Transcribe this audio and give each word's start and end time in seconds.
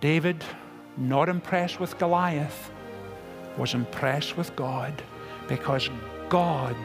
David, 0.00 0.42
not 0.96 1.28
impressed 1.28 1.78
with 1.78 1.98
Goliath, 1.98 2.70
was 3.58 3.74
impressed 3.74 4.36
with 4.36 4.54
God 4.56 5.02
because 5.46 5.90
God 6.30 6.76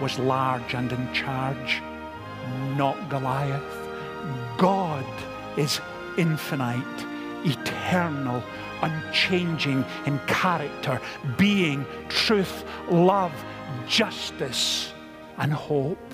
was 0.00 0.18
large 0.18 0.74
and 0.74 0.90
in 0.90 1.12
charge, 1.12 1.82
not 2.76 3.10
Goliath. 3.10 3.62
God 4.56 5.04
is 5.58 5.80
infinite, 6.16 7.06
eternal, 7.44 8.42
unchanging 8.80 9.84
in 10.06 10.18
character, 10.26 11.00
being, 11.36 11.84
truth, 12.08 12.64
love, 12.88 13.32
justice, 13.86 14.92
and 15.38 15.52
hope. 15.52 16.11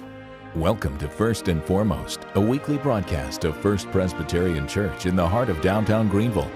Welcome 0.57 0.97
to 0.99 1.11
First 1.11 1.49
and 1.49 1.63
Foremost, 1.63 2.21
a 2.35 2.41
weekly 2.41 2.79
broadcast 2.79 3.45
of 3.45 3.55
First 3.55 3.91
Presbyterian 3.91 4.67
Church 4.67 5.05
in 5.05 5.15
the 5.15 5.29
heart 5.29 5.51
of 5.51 5.61
downtown 5.61 6.09
Greenville. 6.09 6.51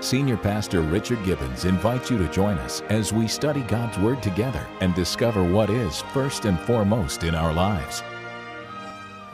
Senior 0.00 0.36
Pastor 0.36 0.80
Richard 0.80 1.24
Gibbons 1.24 1.64
invites 1.64 2.08
you 2.08 2.18
to 2.18 2.28
join 2.28 2.56
us 2.58 2.82
as 2.82 3.12
we 3.12 3.26
study 3.26 3.62
God's 3.62 3.98
Word 3.98 4.22
together 4.22 4.64
and 4.80 4.94
discover 4.94 5.42
what 5.42 5.70
is 5.70 6.02
first 6.12 6.44
and 6.44 6.56
foremost 6.60 7.24
in 7.24 7.34
our 7.34 7.52
lives. 7.52 8.00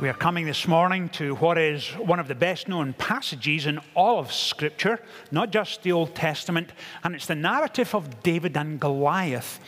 We 0.03 0.09
are 0.09 0.15
coming 0.15 0.47
this 0.47 0.67
morning 0.67 1.11
to 1.11 1.37
what 1.37 1.57
is 1.57 1.91
one 1.91 2.19
of 2.19 2.27
the 2.27 2.35
best 2.35 2.67
known 2.67 2.93
passages 2.93 3.67
in 3.67 3.79
all 3.95 4.19
of 4.19 4.33
Scripture, 4.33 4.99
not 5.31 5.53
just 5.53 5.85
the 5.85 5.93
Old 5.93 6.17
Testament, 6.17 6.73
and 7.05 7.15
it's 7.15 7.27
the 7.27 7.37
narrative 7.37 7.95
of 7.95 8.21
David 8.25 8.57
and 8.57 8.81
Goliath. 8.81 9.61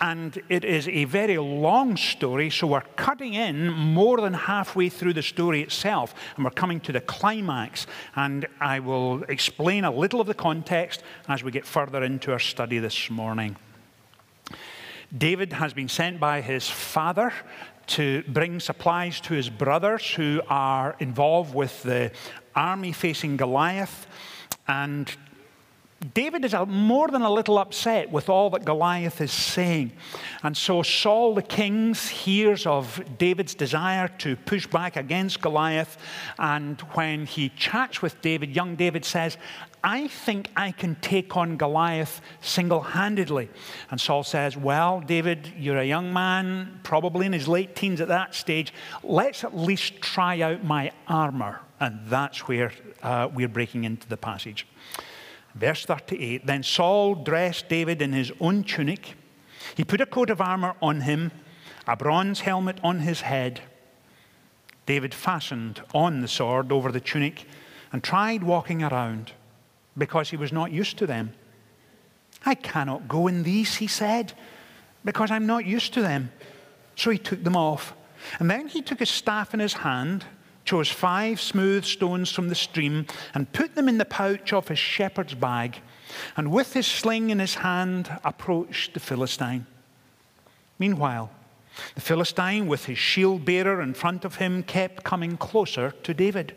And 0.00 0.40
it 0.48 0.64
is 0.64 0.88
a 0.88 1.04
very 1.04 1.36
long 1.36 1.98
story, 1.98 2.48
so 2.48 2.66
we're 2.66 2.80
cutting 2.96 3.34
in 3.34 3.70
more 3.70 4.22
than 4.22 4.32
halfway 4.32 4.88
through 4.88 5.12
the 5.12 5.22
story 5.22 5.60
itself, 5.60 6.14
and 6.36 6.46
we're 6.46 6.50
coming 6.52 6.80
to 6.80 6.92
the 6.92 7.02
climax. 7.02 7.86
And 8.16 8.46
I 8.60 8.80
will 8.80 9.24
explain 9.24 9.84
a 9.84 9.90
little 9.90 10.22
of 10.22 10.26
the 10.26 10.32
context 10.32 11.02
as 11.28 11.44
we 11.44 11.50
get 11.50 11.66
further 11.66 12.02
into 12.02 12.32
our 12.32 12.38
study 12.38 12.78
this 12.78 13.10
morning. 13.10 13.56
David 15.16 15.52
has 15.52 15.74
been 15.74 15.88
sent 15.88 16.18
by 16.18 16.40
his 16.40 16.70
father 16.70 17.34
to 17.86 18.22
bring 18.28 18.60
supplies 18.60 19.20
to 19.22 19.34
his 19.34 19.50
brothers 19.50 20.14
who 20.14 20.40
are 20.48 20.96
involved 21.00 21.54
with 21.54 21.82
the 21.82 22.10
army 22.54 22.92
facing 22.92 23.36
Goliath. 23.36 24.06
And 24.66 25.14
David 26.12 26.44
is 26.44 26.54
more 26.66 27.08
than 27.08 27.22
a 27.22 27.30
little 27.30 27.56
upset 27.56 28.10
with 28.10 28.28
all 28.28 28.50
that 28.50 28.64
Goliath 28.64 29.20
is 29.20 29.32
saying. 29.32 29.92
And 30.42 30.54
so 30.54 30.82
Saul 30.82 31.34
the 31.34 31.42
king 31.42 31.94
hears 31.94 32.66
of 32.66 33.02
David's 33.16 33.54
desire 33.54 34.08
to 34.18 34.36
push 34.36 34.66
back 34.66 34.96
against 34.96 35.40
Goliath. 35.40 35.96
And 36.38 36.78
when 36.92 37.24
he 37.24 37.48
chats 37.50 38.02
with 38.02 38.20
David, 38.20 38.54
young 38.54 38.76
David 38.76 39.04
says, 39.04 39.38
I 39.84 40.08
think 40.08 40.48
I 40.56 40.72
can 40.72 40.96
take 40.96 41.36
on 41.36 41.58
Goliath 41.58 42.22
single 42.40 42.80
handedly. 42.80 43.50
And 43.90 44.00
Saul 44.00 44.24
says, 44.24 44.56
Well, 44.56 45.00
David, 45.00 45.52
you're 45.58 45.76
a 45.76 45.84
young 45.84 46.10
man, 46.10 46.80
probably 46.82 47.26
in 47.26 47.34
his 47.34 47.46
late 47.46 47.76
teens 47.76 48.00
at 48.00 48.08
that 48.08 48.34
stage. 48.34 48.72
Let's 49.02 49.44
at 49.44 49.54
least 49.54 50.00
try 50.00 50.40
out 50.40 50.64
my 50.64 50.90
armor. 51.06 51.60
And 51.80 52.00
that's 52.06 52.48
where 52.48 52.72
uh, 53.02 53.28
we're 53.32 53.46
breaking 53.46 53.84
into 53.84 54.08
the 54.08 54.16
passage. 54.16 54.66
Verse 55.54 55.84
38 55.84 56.46
Then 56.46 56.62
Saul 56.62 57.14
dressed 57.14 57.68
David 57.68 58.00
in 58.00 58.14
his 58.14 58.32
own 58.40 58.64
tunic. 58.64 59.16
He 59.76 59.84
put 59.84 60.00
a 60.00 60.06
coat 60.06 60.30
of 60.30 60.40
armor 60.40 60.76
on 60.80 61.02
him, 61.02 61.30
a 61.86 61.94
bronze 61.94 62.40
helmet 62.40 62.78
on 62.82 63.00
his 63.00 63.20
head. 63.20 63.60
David 64.86 65.12
fastened 65.12 65.82
on 65.92 66.22
the 66.22 66.28
sword 66.28 66.72
over 66.72 66.90
the 66.90 67.00
tunic 67.00 67.46
and 67.92 68.02
tried 68.02 68.42
walking 68.42 68.82
around 68.82 69.32
because 69.96 70.30
he 70.30 70.36
was 70.36 70.52
not 70.52 70.72
used 70.72 70.98
to 70.98 71.06
them. 71.06 71.32
I 72.44 72.54
cannot 72.54 73.08
go 73.08 73.26
in 73.26 73.42
these, 73.42 73.76
he 73.76 73.86
said, 73.86 74.32
because 75.04 75.30
I'm 75.30 75.46
not 75.46 75.64
used 75.64 75.94
to 75.94 76.02
them. 76.02 76.32
So 76.96 77.10
he 77.10 77.18
took 77.18 77.42
them 77.42 77.56
off. 77.56 77.94
And 78.38 78.50
then 78.50 78.68
he 78.68 78.82
took 78.82 78.98
his 78.98 79.10
staff 79.10 79.54
in 79.54 79.60
his 79.60 79.74
hand 79.74 80.24
chose 80.64 80.88
five 80.88 81.40
smooth 81.40 81.84
stones 81.84 82.32
from 82.32 82.48
the 82.48 82.54
stream 82.54 83.06
and 83.34 83.52
put 83.52 83.74
them 83.74 83.88
in 83.88 83.98
the 83.98 84.04
pouch 84.04 84.52
of 84.52 84.68
his 84.68 84.78
shepherd's 84.78 85.34
bag, 85.34 85.80
and 86.36 86.50
with 86.50 86.72
his 86.72 86.86
sling 86.86 87.30
in 87.30 87.38
his 87.38 87.56
hand 87.56 88.10
approached 88.24 88.94
the 88.94 89.00
Philistine. 89.00 89.66
Meanwhile, 90.78 91.30
the 91.94 92.00
Philistine, 92.00 92.66
with 92.66 92.86
his 92.86 92.98
shield 92.98 93.44
bearer 93.44 93.82
in 93.82 93.94
front 93.94 94.24
of 94.24 94.36
him, 94.36 94.62
kept 94.62 95.04
coming 95.04 95.36
closer 95.36 95.90
to 95.90 96.14
David. 96.14 96.54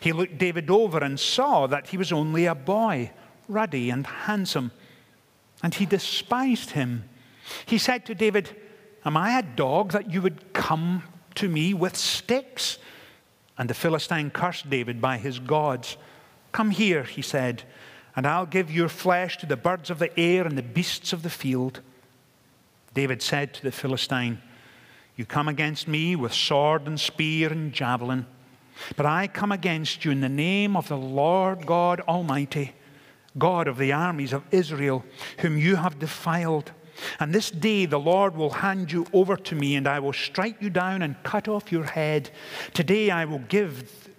He 0.00 0.12
looked 0.12 0.38
David 0.38 0.70
over 0.70 0.98
and 0.98 1.18
saw 1.18 1.66
that 1.66 1.88
he 1.88 1.96
was 1.96 2.12
only 2.12 2.46
a 2.46 2.54
boy, 2.54 3.10
ruddy 3.48 3.90
and 3.90 4.06
handsome, 4.06 4.72
and 5.62 5.74
he 5.74 5.86
despised 5.86 6.70
him. 6.70 7.08
He 7.66 7.78
said 7.78 8.06
to 8.06 8.14
David, 8.14 8.50
Am 9.04 9.16
I 9.16 9.38
a 9.38 9.42
dog 9.42 9.92
that 9.92 10.10
you 10.10 10.22
would 10.22 10.52
come 10.52 11.02
to 11.34 11.48
me 11.48 11.74
with 11.74 11.96
sticks? 11.96 12.78
And 13.58 13.68
the 13.68 13.74
Philistine 13.74 14.30
cursed 14.30 14.68
David 14.68 15.00
by 15.00 15.18
his 15.18 15.38
gods. 15.38 15.96
Come 16.52 16.70
here, 16.70 17.02
he 17.04 17.22
said, 17.22 17.64
and 18.16 18.26
I'll 18.26 18.46
give 18.46 18.70
your 18.70 18.88
flesh 18.88 19.38
to 19.38 19.46
the 19.46 19.56
birds 19.56 19.90
of 19.90 19.98
the 19.98 20.18
air 20.18 20.46
and 20.46 20.56
the 20.56 20.62
beasts 20.62 21.12
of 21.12 21.22
the 21.22 21.30
field. 21.30 21.80
David 22.94 23.22
said 23.22 23.52
to 23.54 23.62
the 23.62 23.72
Philistine, 23.72 24.40
You 25.16 25.26
come 25.26 25.48
against 25.48 25.88
me 25.88 26.14
with 26.14 26.32
sword 26.32 26.86
and 26.86 26.98
spear 26.98 27.52
and 27.52 27.72
javelin, 27.72 28.26
but 28.96 29.06
I 29.06 29.26
come 29.26 29.52
against 29.52 30.04
you 30.04 30.10
in 30.10 30.20
the 30.20 30.28
name 30.28 30.76
of 30.76 30.88
the 30.88 30.96
Lord 30.96 31.66
God 31.66 32.00
Almighty, 32.00 32.72
God 33.36 33.68
of 33.68 33.78
the 33.78 33.92
armies 33.92 34.32
of 34.32 34.44
Israel, 34.50 35.04
whom 35.38 35.58
you 35.58 35.76
have 35.76 35.98
defiled. 35.98 36.72
And 37.18 37.34
this 37.34 37.50
day 37.50 37.86
the 37.86 37.98
Lord 37.98 38.36
will 38.36 38.50
hand 38.50 38.92
you 38.92 39.06
over 39.12 39.36
to 39.36 39.54
me, 39.54 39.74
and 39.74 39.88
I 39.88 39.98
will 39.98 40.12
strike 40.12 40.62
you 40.62 40.70
down 40.70 41.02
and 41.02 41.22
cut 41.22 41.48
off 41.48 41.72
your 41.72 41.84
head. 41.84 42.30
Today 42.72 43.10
I 43.10 43.24
will 43.24 43.40
give 43.40 44.10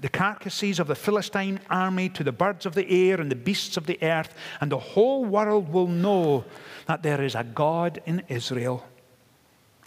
the 0.00 0.08
carcasses 0.08 0.80
of 0.80 0.88
the 0.88 0.96
Philistine 0.96 1.60
army 1.70 2.08
to 2.08 2.24
the 2.24 2.32
birds 2.32 2.66
of 2.66 2.74
the 2.74 2.90
air 2.90 3.20
and 3.20 3.30
the 3.30 3.36
beasts 3.36 3.76
of 3.76 3.86
the 3.86 4.02
earth, 4.02 4.34
and 4.60 4.70
the 4.70 4.78
whole 4.78 5.24
world 5.24 5.72
will 5.72 5.86
know 5.86 6.44
that 6.86 7.02
there 7.02 7.22
is 7.22 7.34
a 7.34 7.44
God 7.44 8.02
in 8.04 8.22
Israel. 8.28 8.84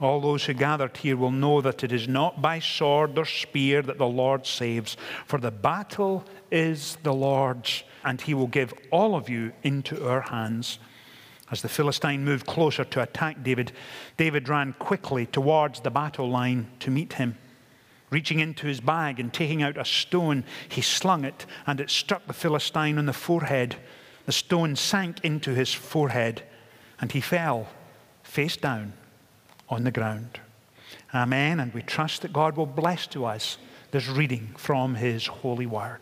All 0.02 0.20
those 0.20 0.44
who 0.44 0.54
gathered 0.54 0.98
here 0.98 1.16
will 1.16 1.32
know 1.32 1.62
that 1.62 1.84
it 1.84 1.94
is 1.94 2.08
not 2.08 2.42
by 2.42 2.60
sword 2.60 3.18
or 3.18 3.24
spear 3.24 3.82
that 3.82 3.98
the 3.98 4.08
Lord 4.08 4.46
saves, 4.46 4.98
for 5.26 5.40
the 5.40 5.52
battle 5.52 6.26
is 6.52 6.98
the 7.04 7.14
Lord's, 7.14 7.84
and 8.04 8.20
he 8.20 8.34
will 8.34 8.48
give 8.48 8.74
all 8.92 9.16
of 9.16 9.30
you 9.30 9.54
into 9.64 10.06
our 10.06 10.22
hands. 10.22 10.80
As 11.50 11.62
the 11.62 11.70
Philistine 11.70 12.26
moved 12.26 12.46
closer 12.46 12.84
to 12.84 13.02
attack 13.02 13.42
David, 13.42 13.72
David 14.18 14.50
ran 14.50 14.74
quickly 14.74 15.28
towards 15.28 15.80
the 15.80 15.92
battle 15.92 16.30
line 16.30 16.68
to 16.80 16.92
meet 16.92 17.14
him. 17.14 17.38
Reaching 18.10 18.40
into 18.40 18.68
his 18.68 18.82
bag 18.82 19.20
and 19.20 19.32
taking 19.32 19.64
out 19.64 19.78
a 19.78 19.86
stone, 19.86 20.44
he 20.68 20.82
slung 20.82 21.24
it, 21.24 21.46
and 21.66 21.80
it 21.80 21.90
struck 21.90 22.28
the 22.28 22.34
Philistine 22.34 22.98
on 22.98 23.06
the 23.06 23.14
forehead. 23.14 23.78
The 24.26 24.34
stone 24.34 24.76
sank 24.76 25.24
into 25.24 25.52
his 25.52 25.74
forehead, 25.74 26.44
and 27.00 27.14
he 27.14 27.22
fell 27.22 27.70
face 28.24 28.58
down 28.58 28.94
on 29.70 29.84
the 29.84 29.92
ground. 29.92 30.40
Amen. 31.14 31.60
And 31.60 31.74
we 31.74 31.82
trust 31.82 32.22
that 32.22 32.34
God 32.34 32.58
will 32.58 32.66
bless 32.66 33.08
to 33.08 33.26
us 33.26 33.58
this 33.92 34.08
reading 34.08 34.54
from 34.58 34.96
his 34.96 35.26
holy 35.28 35.66
word. 35.66 36.02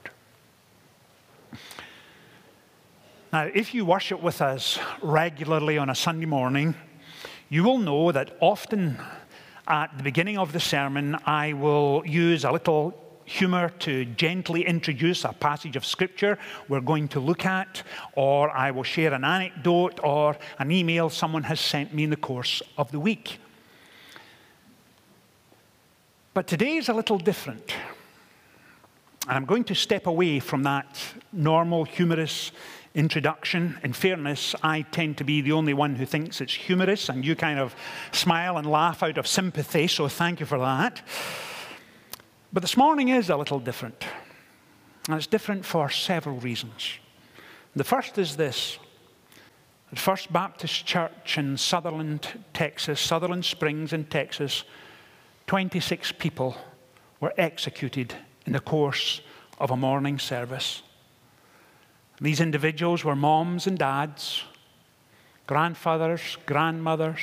Now, 3.32 3.50
if 3.54 3.74
you 3.74 3.86
worship 3.86 4.22
with 4.22 4.42
us 4.42 4.80
regularly 5.02 5.78
on 5.78 5.90
a 5.90 5.96
Sunday 5.96 6.26
morning, 6.26 6.76
you 7.50 7.64
will 7.64 7.78
know 7.78 8.12
that 8.12 8.36
often 8.40 9.00
at 9.68 9.98
the 9.98 10.04
beginning 10.04 10.38
of 10.38 10.54
the 10.54 10.60
sermon, 10.60 11.18
I 11.26 11.54
will 11.54 12.04
use 12.06 12.44
a 12.44 12.52
little 12.52 13.00
humor 13.26 13.70
to 13.70 14.06
gently 14.06 14.66
introduce 14.66 15.24
a 15.24 15.34
passage 15.34 15.76
of 15.76 15.86
scripture 15.86 16.38
we're 16.68 16.82
going 16.82 17.08
to 17.08 17.20
look 17.20 17.46
at, 17.46 17.84
or 18.16 18.50
I 18.50 18.72
will 18.72 18.84
share 18.84 19.14
an 19.14 19.24
anecdote 19.24 20.00
or 20.04 20.38
an 20.60 20.72
email 20.72 21.10
someone 21.10 21.44
has 21.44 21.60
sent 21.60 21.94
me 21.94 22.04
in 22.04 22.10
the 22.10 22.18
course 22.18 22.62
of 22.78 22.92
the 22.92 23.00
week. 23.00 23.40
But 26.34 26.48
today 26.48 26.78
is 26.78 26.90
a 26.90 26.94
little 26.94 27.20
different. 27.20 27.76
And 29.28 29.38
I'm 29.38 29.46
going 29.46 29.66
to 29.66 29.76
step 29.76 30.08
away 30.08 30.40
from 30.40 30.64
that 30.64 31.00
normal 31.32 31.84
humorous 31.84 32.52
introduction. 32.96 33.78
In 33.84 33.94
fairness, 33.94 34.56
I 34.64 34.82
tend 34.82 35.18
to 35.20 35.24
be 35.24 35.42
the 35.42 35.52
only 35.52 35.76
one 35.76 35.96
who 35.96 36.08
thinks 36.08 36.42
it's 36.42 36.54
humorous, 36.54 37.10
and 37.10 37.24
you 37.24 37.36
kind 37.36 37.60
of 37.60 37.76
smile 38.12 38.58
and 38.58 38.70
laugh 38.70 39.04
out 39.04 39.20
of 39.20 39.28
sympathy, 39.28 39.88
so 39.88 40.08
thank 40.08 40.40
you 40.40 40.48
for 40.48 40.58
that. 40.58 41.02
But 42.52 42.62
this 42.62 42.78
morning 42.78 43.10
is 43.10 43.30
a 43.30 43.38
little 43.38 43.60
different, 43.60 44.04
and 45.08 45.18
it's 45.18 45.28
different 45.28 45.66
for 45.66 45.90
several 45.90 46.40
reasons. 46.40 46.98
The 47.76 47.84
first 47.84 48.18
is 48.18 48.38
this. 48.38 48.80
At 49.92 50.00
First 50.00 50.34
Baptist 50.34 50.86
Church 50.88 51.38
in 51.38 51.58
Sutherland, 51.58 52.28
Texas, 52.54 53.00
Sutherland 53.00 53.46
Springs 53.46 53.94
in 53.94 54.06
Texas, 54.06 54.64
26 55.54 56.14
people 56.14 56.56
were 57.20 57.32
executed 57.38 58.16
in 58.48 58.54
the 58.54 58.60
course 58.60 59.22
of 59.60 59.70
a 59.70 59.78
morning 59.78 60.18
service. 60.18 60.82
These 62.20 62.42
individuals 62.42 63.04
were 63.06 63.16
moms 63.16 63.68
and 63.68 63.78
dads, 63.78 64.42
grandfathers, 65.46 66.40
grandmothers, 66.48 67.22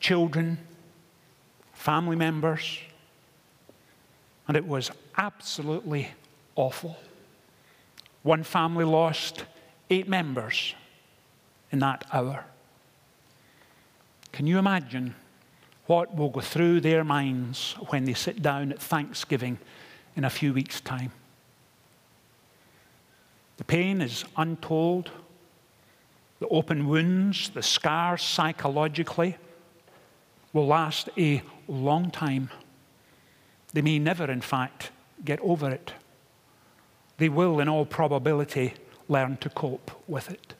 children, 0.00 0.56
family 1.74 2.16
members, 2.16 2.78
and 4.48 4.56
it 4.56 4.66
was 4.66 4.90
absolutely 5.18 6.08
awful. 6.56 6.96
One 8.22 8.42
family 8.42 8.86
lost 8.86 9.44
eight 9.90 10.08
members 10.08 10.74
in 11.70 11.80
that 11.80 12.06
hour. 12.14 12.46
Can 14.32 14.46
you 14.46 14.56
imagine 14.56 15.14
what 15.86 16.14
will 16.14 16.30
go 16.30 16.40
through 16.40 16.80
their 16.80 17.04
minds 17.04 17.74
when 17.88 18.04
they 18.04 18.14
sit 18.14 18.42
down 18.42 18.72
at 18.72 18.80
Thanksgiving 18.80 19.58
in 20.16 20.24
a 20.24 20.30
few 20.30 20.52
weeks' 20.52 20.80
time? 20.80 21.12
The 23.56 23.64
pain 23.64 24.00
is 24.00 24.24
untold. 24.36 25.10
The 26.40 26.48
open 26.48 26.88
wounds, 26.88 27.50
the 27.50 27.62
scars 27.62 28.22
psychologically 28.22 29.36
will 30.52 30.66
last 30.66 31.08
a 31.16 31.42
long 31.68 32.10
time. 32.10 32.50
They 33.72 33.82
may 33.82 33.98
never, 33.98 34.30
in 34.30 34.40
fact, 34.40 34.90
get 35.24 35.40
over 35.40 35.70
it. 35.70 35.92
They 37.18 37.28
will, 37.28 37.60
in 37.60 37.68
all 37.68 37.86
probability, 37.86 38.74
learn 39.08 39.36
to 39.38 39.48
cope 39.50 39.90
with 40.08 40.30
it. 40.30 40.54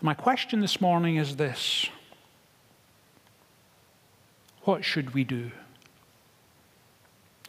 My 0.00 0.14
question 0.14 0.60
this 0.60 0.80
morning 0.80 1.16
is 1.16 1.36
this 1.36 1.88
What 4.66 4.84
should 4.84 5.14
we 5.14 5.22
do? 5.22 5.52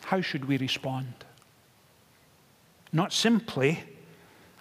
How 0.02 0.22
should 0.22 0.46
we 0.46 0.58
respond? 0.58 1.26
Not 2.94 3.12
simply 3.12 3.80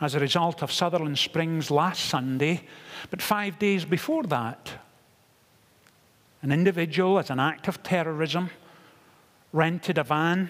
as 0.00 0.14
a 0.14 0.20
result 0.20 0.62
of 0.62 0.73
Sutherland 0.73 1.19
Springs 1.19 1.70
last 1.70 2.06
Sunday, 2.06 2.62
but 3.11 3.20
five 3.20 3.58
days 3.58 3.85
before 3.85 4.23
that. 4.25 4.73
An 6.41 6.50
individual, 6.50 7.19
as 7.19 7.29
an 7.29 7.41
act 7.41 7.69
of 7.69 7.82
terrorism, 7.82 8.49
rented 9.53 9.99
a 9.99 10.03
van 10.03 10.49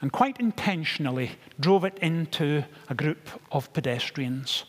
and 0.00 0.12
quite 0.12 0.38
intentionally 0.38 1.32
drove 1.58 1.84
it 1.84 1.98
into 1.98 2.64
a 2.88 2.94
group 2.94 3.28
of 3.50 3.72
pedestrians 3.72 4.64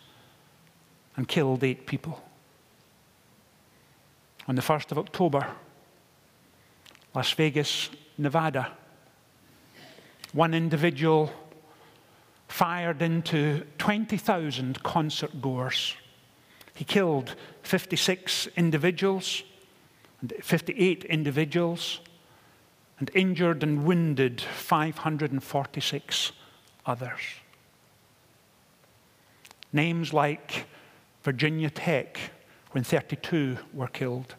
and 1.16 1.28
killed 1.28 1.64
eight 1.64 1.86
people. 1.86 2.24
On 4.48 4.56
the 4.56 4.64
1st 4.64 4.92
of 4.92 4.98
October, 4.98 5.46
Las 7.14 7.32
Vegas, 7.34 7.90
Nevada, 8.18 8.72
one 10.34 10.54
individual 10.54 11.32
fired 12.48 13.02
into 13.02 13.66
20,000 13.78 14.82
concert 14.84 15.42
goers. 15.42 15.96
He 16.74 16.86
killed 16.86 17.36
56 17.64 18.48
individuals, 18.56 19.44
and 20.22 20.34
58 20.42 21.04
individuals, 21.06 22.00
and 23.00 23.12
injured 23.14 23.64
and 23.64 23.84
wounded 23.84 24.42
546 24.42 26.32
others. 26.86 27.20
Names 29.74 30.14
like 30.14 30.66
Virginia 31.24 31.70
Tech, 31.70 32.20
when 32.72 32.84
32 32.84 33.58
were 33.74 33.88
killed, 33.88 34.36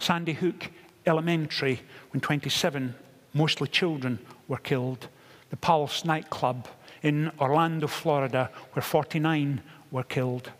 Sandy 0.00 0.32
Hook 0.32 0.70
Elementary, 1.06 1.80
when 2.12 2.20
27, 2.20 2.94
mostly 3.32 3.68
children, 3.68 4.18
were 4.48 4.58
killed, 4.58 5.08
the 5.50 5.56
Pulse 5.56 6.04
nightclub 6.04 6.68
in 7.02 7.30
Orlando, 7.40 7.86
Florida, 7.86 8.50
where 8.72 8.82
49 8.82 9.62
were 9.90 10.02
killed. 10.02 10.50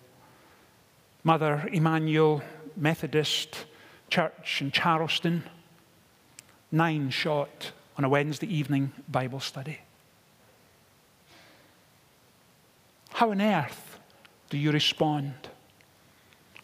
Mother 1.25 1.69
Emanuel 1.73 2.43
Methodist 2.77 3.65
Church 4.09 4.61
in 4.61 4.71
Charleston, 4.71 5.43
nine 6.71 7.11
shot 7.11 7.73
on 7.99 8.05
a 8.05 8.09
Wednesday 8.09 8.47
evening 8.47 8.93
Bible 9.09 9.41
study. 9.41 9.81
How 13.11 13.31
on 13.31 13.41
earth 13.41 13.99
do 14.51 14.59
you 14.59 14.71
respond? 14.71 15.33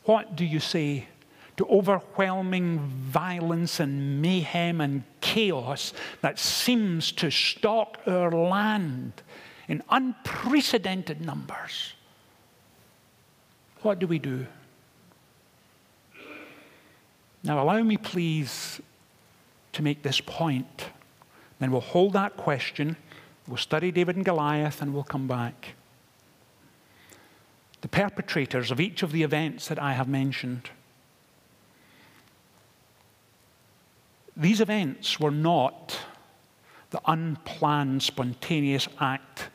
What 0.04 0.36
do 0.36 0.44
you 0.44 0.60
say 0.60 1.08
to 1.62 1.68
overwhelming 1.68 2.78
violence 2.78 3.78
and 3.78 4.20
mayhem 4.20 4.80
and 4.80 5.04
chaos 5.20 5.92
that 6.20 6.36
seems 6.36 7.12
to 7.12 7.30
stalk 7.30 7.98
our 8.06 8.32
land 8.32 9.12
in 9.68 9.80
unprecedented 9.90 11.20
numbers. 11.20 11.92
What 13.82 14.00
do 14.00 14.08
we 14.08 14.18
do? 14.18 14.46
Now, 17.44 17.62
allow 17.62 17.80
me, 17.82 17.96
please, 17.96 18.80
to 19.72 19.82
make 19.82 20.02
this 20.02 20.20
point. 20.20 20.86
Then 21.60 21.70
we'll 21.70 21.80
hold 21.80 22.12
that 22.14 22.36
question, 22.36 22.96
we'll 23.46 23.56
study 23.56 23.92
David 23.92 24.16
and 24.16 24.24
Goliath, 24.24 24.82
and 24.82 24.92
we'll 24.92 25.04
come 25.04 25.28
back. 25.28 25.74
The 27.82 27.88
perpetrators 27.88 28.72
of 28.72 28.80
each 28.80 29.04
of 29.04 29.12
the 29.12 29.22
events 29.22 29.68
that 29.68 29.80
I 29.80 29.92
have 29.92 30.08
mentioned. 30.08 30.70
These 34.36 34.60
events 34.60 35.20
were 35.20 35.30
not 35.30 35.98
the 36.90 37.00
unplanned, 37.06 38.02
spontaneous 38.02 38.88
act 39.00 39.48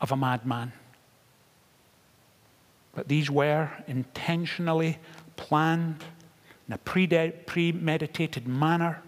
of 0.00 0.12
a 0.12 0.16
madman. 0.16 0.72
But 2.94 3.08
these 3.08 3.30
were 3.30 3.70
intentionally 3.86 4.98
planned 5.36 6.04
in 6.68 6.74
a 6.74 6.78
premeditated 6.78 8.46
manner. 8.46 9.02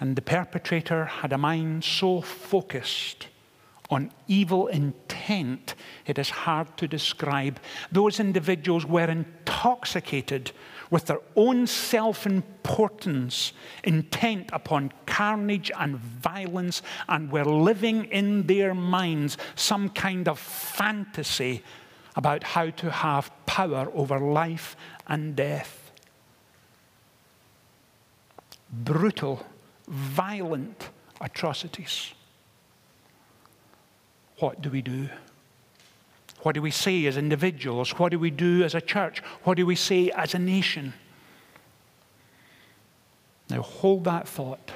And 0.00 0.16
the 0.16 0.22
perpetrator 0.22 1.04
had 1.04 1.32
a 1.32 1.38
mind 1.38 1.84
so 1.84 2.20
focused 2.20 3.28
on 3.90 4.10
evil 4.26 4.66
intent, 4.68 5.74
it 6.06 6.18
is 6.18 6.30
hard 6.30 6.76
to 6.78 6.88
describe. 6.88 7.60
Those 7.92 8.18
individuals 8.18 8.84
were 8.86 9.08
intoxicated 9.10 10.52
with 10.90 11.06
their 11.06 11.20
own 11.36 11.66
self 11.66 12.26
importance, 12.26 13.52
intent 13.82 14.50
upon 14.52 14.92
carnage 15.06 15.70
and 15.78 15.96
violence, 15.96 16.82
and 17.08 17.30
were 17.30 17.44
living 17.44 18.04
in 18.06 18.46
their 18.46 18.74
minds 18.74 19.36
some 19.54 19.88
kind 19.88 20.28
of 20.28 20.38
fantasy 20.38 21.62
about 22.16 22.44
how 22.44 22.70
to 22.70 22.90
have 22.90 23.30
power 23.46 23.90
over 23.94 24.18
life 24.18 24.76
and 25.08 25.34
death. 25.36 25.92
Brutal, 28.70 29.44
violent 29.88 30.90
atrocities. 31.20 32.14
What 34.38 34.60
do 34.62 34.70
we 34.70 34.82
do? 34.82 35.08
What 36.44 36.54
do 36.54 36.60
we 36.60 36.70
say 36.70 37.06
as 37.06 37.16
individuals? 37.16 37.98
What 37.98 38.10
do 38.10 38.18
we 38.18 38.30
do 38.30 38.62
as 38.64 38.74
a 38.74 38.80
church? 38.82 39.20
What 39.44 39.56
do 39.56 39.64
we 39.64 39.76
say 39.76 40.10
as 40.10 40.34
a 40.34 40.38
nation? 40.38 40.92
Now, 43.48 43.62
hold 43.62 44.04
that 44.04 44.28
thought, 44.28 44.70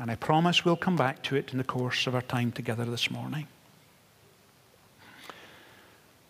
and 0.00 0.10
I 0.10 0.16
promise 0.16 0.64
we'll 0.64 0.74
come 0.74 0.96
back 0.96 1.22
to 1.24 1.36
it 1.36 1.52
in 1.52 1.58
the 1.58 1.64
course 1.64 2.08
of 2.08 2.16
our 2.16 2.22
time 2.22 2.50
together 2.50 2.84
this 2.84 3.08
morning. 3.08 3.46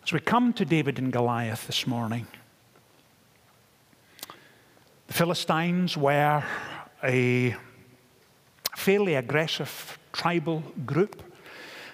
As 0.05 0.13
we 0.13 0.21
come 0.21 0.53
to 0.53 0.65
David 0.67 0.99
and 0.99 1.11
Goliath 1.11 1.67
this 1.67 1.87
morning, 1.87 2.27
the 5.07 5.15
Philistines 5.15 5.97
were 5.97 6.45
a 7.03 7.57
fairly 8.77 9.15
aggressive 9.15 9.99
tribal 10.13 10.63
group. 10.85 11.23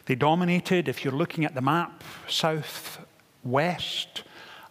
They 0.09 0.15
dominated, 0.15 0.89
if 0.89 1.05
you're 1.05 1.13
looking 1.13 1.45
at 1.45 1.55
the 1.55 1.61
map, 1.61 2.03
southwest 2.29 4.23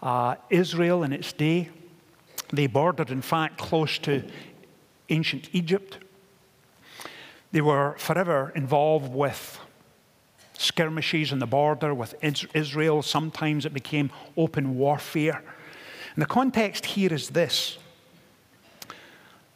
uh, 0.01 0.35
Israel 0.49 1.03
in 1.03 1.13
its 1.13 1.31
day. 1.31 1.69
They 2.51 2.65
bordered, 2.65 3.11
in 3.11 3.21
fact, 3.21 3.59
close 3.59 3.99
to 3.99 4.23
ancient 5.09 5.49
Egypt. 5.53 5.99
They 7.51 7.61
were 7.61 7.93
forever 7.99 8.51
involved 8.55 9.13
with 9.13 9.59
skirmishes 10.57 11.31
on 11.31 11.37
the 11.37 11.45
border 11.45 11.93
with 11.93 12.15
Israel. 12.55 13.03
Sometimes 13.03 13.63
it 13.63 13.75
became 13.75 14.09
open 14.37 14.75
warfare. 14.75 15.43
And 16.15 16.21
the 16.23 16.25
context 16.25 16.83
here 16.83 17.13
is 17.13 17.29
this 17.29 17.77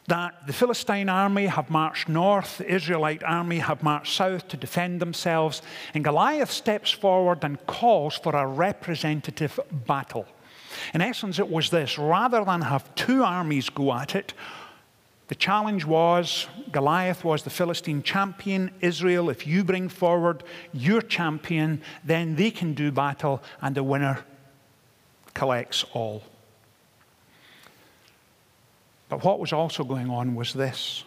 that 0.08 0.46
the 0.46 0.52
Philistine 0.52 1.08
army 1.08 1.46
have 1.46 1.70
marched 1.70 2.08
north, 2.08 2.58
the 2.58 2.68
Israelite 2.68 3.22
army 3.22 3.58
have 3.58 3.82
marched 3.82 4.14
south 4.14 4.48
to 4.48 4.56
defend 4.56 5.00
themselves, 5.00 5.62
and 5.94 6.02
Goliath 6.02 6.50
steps 6.50 6.90
forward 6.90 7.44
and 7.44 7.64
calls 7.66 8.16
for 8.16 8.34
a 8.34 8.46
representative 8.46 9.60
battle. 9.86 10.26
In 10.92 11.00
essence, 11.00 11.38
it 11.38 11.48
was 11.48 11.70
this 11.70 11.98
rather 11.98 12.44
than 12.44 12.62
have 12.62 12.92
two 12.94 13.22
armies 13.22 13.68
go 13.68 13.92
at 13.92 14.14
it, 14.14 14.34
The 15.32 15.36
challenge 15.36 15.86
was 15.86 16.46
Goliath 16.72 17.24
was 17.24 17.42
the 17.42 17.48
Philistine 17.48 18.02
champion. 18.02 18.70
Israel, 18.82 19.30
if 19.30 19.46
you 19.46 19.64
bring 19.64 19.88
forward 19.88 20.44
your 20.74 21.00
champion, 21.00 21.80
then 22.04 22.36
they 22.36 22.50
can 22.50 22.74
do 22.74 22.92
battle, 22.92 23.42
and 23.62 23.74
the 23.74 23.82
winner 23.82 24.26
collects 25.32 25.86
all. 25.94 26.22
But 29.12 29.24
what 29.24 29.38
was 29.38 29.52
also 29.52 29.84
going 29.84 30.08
on 30.08 30.34
was 30.34 30.54
this 30.54 31.04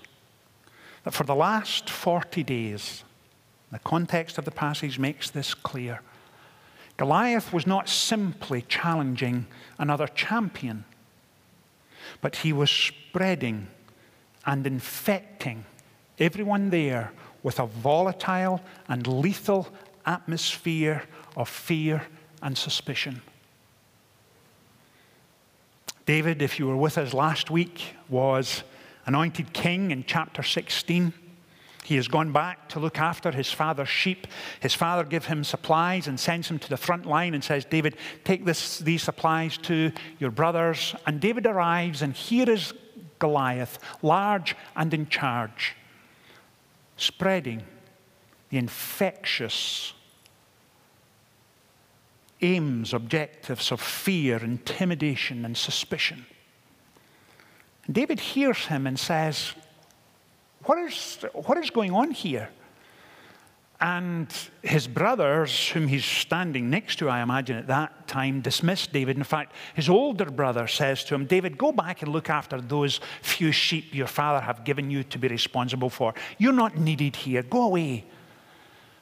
that 1.05 1.15
for 1.15 1.23
the 1.23 1.33
last 1.33 1.89
40 1.89 2.43
days, 2.43 3.03
the 3.71 3.79
context 3.79 4.37
of 4.37 4.45
the 4.45 4.51
passage 4.51 4.99
makes 4.99 5.31
this 5.31 5.55
clear. 5.55 6.01
Goliath 6.97 7.51
was 7.51 7.65
not 7.65 7.89
simply 7.89 8.61
challenging 8.61 9.47
another 9.79 10.05
champion, 10.05 10.85
but 12.21 12.35
he 12.35 12.53
was 12.53 12.69
spreading 12.69 13.69
and 14.45 14.67
infecting 14.67 15.65
everyone 16.19 16.69
there 16.69 17.11
with 17.41 17.59
a 17.59 17.65
volatile 17.65 18.61
and 18.87 19.07
lethal 19.07 19.67
atmosphere 20.05 21.01
of 21.35 21.49
fear 21.49 22.03
and 22.43 22.55
suspicion. 22.55 23.23
David, 26.05 26.41
if 26.43 26.59
you 26.59 26.67
were 26.67 26.77
with 26.77 26.97
us 26.99 27.13
last 27.13 27.49
week, 27.49 27.95
was 28.09 28.63
anointed 29.07 29.53
king 29.53 29.89
in 29.89 30.03
chapter 30.05 30.43
16. 30.43 31.13
He 31.83 31.95
has 31.95 32.07
gone 32.07 32.31
back 32.31 32.69
to 32.69 32.79
look 32.79 32.99
after 32.99 33.31
his 33.31 33.51
father's 33.51 33.89
sheep. 33.89 34.27
His 34.59 34.75
father 34.75 35.03
gives 35.03 35.25
him 35.25 35.43
supplies 35.43 36.07
and 36.07 36.19
sends 36.19 36.47
him 36.47 36.59
to 36.59 36.69
the 36.69 36.77
front 36.77 37.05
line 37.05 37.33
and 37.33 37.43
says, 37.43 37.65
David, 37.65 37.95
take 38.23 38.45
this, 38.45 38.79
these 38.79 39.01
supplies 39.01 39.57
to 39.59 39.91
your 40.19 40.31
brothers. 40.31 40.95
And 41.07 41.19
David 41.19 41.45
arrives, 41.47 42.01
and 42.01 42.13
here 42.13 42.49
is 42.49 42.73
Goliath, 43.17 43.79
large 44.01 44.55
and 44.75 44.93
in 44.93 45.07
charge, 45.07 45.75
spreading 46.97 47.63
the 48.49 48.57
infectious 48.57 49.93
aims, 52.41 52.93
objectives 52.93 53.71
of 53.71 53.81
fear, 53.81 54.37
intimidation, 54.37 55.45
and 55.45 55.55
suspicion. 55.55 56.25
And 57.85 57.95
David 57.95 58.19
hears 58.19 58.65
him 58.65 58.87
and 58.87 58.99
says, 58.99 59.53
what 60.63 60.79
is, 60.79 61.19
what 61.33 61.57
is 61.57 61.69
going 61.69 61.91
on 61.91 62.11
here? 62.11 62.49
And 63.79 64.33
his 64.63 64.87
brothers, 64.87 65.69
whom 65.69 65.87
he's 65.87 66.05
standing 66.05 66.69
next 66.69 66.95
to, 66.99 67.09
I 67.09 67.21
imagine 67.21 67.57
at 67.57 67.67
that 67.67 68.07
time, 68.07 68.39
dismiss 68.39 68.87
David. 68.87 69.17
In 69.17 69.23
fact, 69.23 69.53
his 69.75 69.89
older 69.89 70.25
brother 70.25 70.65
says 70.65 71.03
to 71.05 71.15
him, 71.15 71.25
David, 71.25 71.57
go 71.57 71.73
back 71.73 72.01
and 72.01 72.11
look 72.11 72.29
after 72.29 72.61
those 72.61 73.01
few 73.21 73.51
sheep 73.51 73.93
your 73.93 74.07
father 74.07 74.43
have 74.43 74.63
given 74.63 74.89
you 74.89 75.03
to 75.03 75.19
be 75.19 75.27
responsible 75.27 75.89
for. 75.89 76.13
You're 76.37 76.53
not 76.53 76.77
needed 76.77 77.17
here. 77.17 77.43
Go 77.43 77.63
away. 77.63 78.05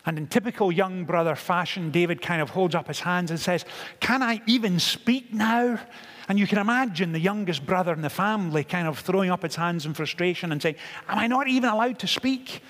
And 0.05 0.17
in 0.17 0.27
typical 0.27 0.72
young 0.72 1.05
brother 1.05 1.36
fashion, 1.36 1.89
David 1.89 2.22
kind 2.22 2.41
of 2.41 2.50
holds 2.50 2.75
up 2.75 2.88
his 2.88 3.00
hands 3.00 3.31
and 3.31 3.39
says, 3.39 3.63
Can 4.00 4.22
I 4.22 4.41
even 4.48 4.79
speak 4.79 5.33
now? 5.33 5.79
And 6.27 6.38
you 6.38 6.48
can 6.48 6.57
imagine 6.57 7.12
the 7.12 7.19
youngest 7.19 7.65
brother 7.65 7.93
in 7.93 8.01
the 8.01 8.10
family 8.10 8.63
kind 8.63 8.88
of 8.88 9.00
throwing 9.00 9.29
up 9.29 9.43
his 9.43 9.55
hands 9.55 9.86
in 9.86 9.93
frustration 9.93 10.51
and 10.51 10.62
saying, 10.62 10.75
Am 11.07 11.19
I 11.19 11.27
not 11.27 11.48
even 11.48 11.69
allowed 11.69 12.00
to 12.00 12.07
speak? 12.07 12.62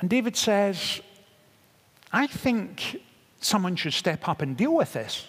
And 0.00 0.10
David 0.10 0.36
says, 0.36 1.00
I 2.12 2.26
think 2.26 3.00
someone 3.40 3.76
should 3.76 3.94
step 3.94 4.28
up 4.28 4.42
and 4.42 4.56
deal 4.56 4.74
with 4.74 4.92
this. 4.92 5.28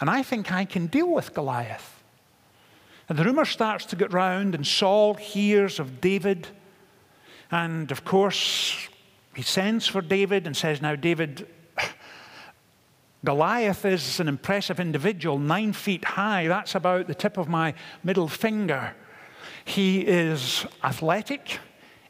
And 0.00 0.10
I 0.10 0.22
think 0.22 0.50
I 0.50 0.64
can 0.64 0.86
deal 0.86 1.10
with 1.10 1.34
Goliath. 1.34 2.02
And 3.08 3.18
the 3.18 3.24
rumor 3.24 3.44
starts 3.44 3.84
to 3.86 3.96
get 3.96 4.12
round, 4.12 4.54
and 4.54 4.66
Saul 4.66 5.14
hears 5.14 5.78
of 5.78 6.00
David. 6.00 6.48
And 7.50 7.90
of 7.90 8.04
course, 8.04 8.88
he 9.34 9.42
sends 9.42 9.86
for 9.86 10.00
David 10.00 10.46
and 10.46 10.56
says, 10.56 10.80
Now, 10.80 10.96
David, 10.96 11.46
Goliath 13.24 13.84
is 13.84 14.20
an 14.20 14.28
impressive 14.28 14.80
individual, 14.80 15.38
nine 15.38 15.72
feet 15.72 16.04
high. 16.04 16.48
That's 16.48 16.74
about 16.74 17.06
the 17.06 17.14
tip 17.14 17.36
of 17.38 17.48
my 17.48 17.74
middle 18.02 18.28
finger. 18.28 18.94
He 19.64 20.00
is 20.00 20.66
athletic 20.82 21.58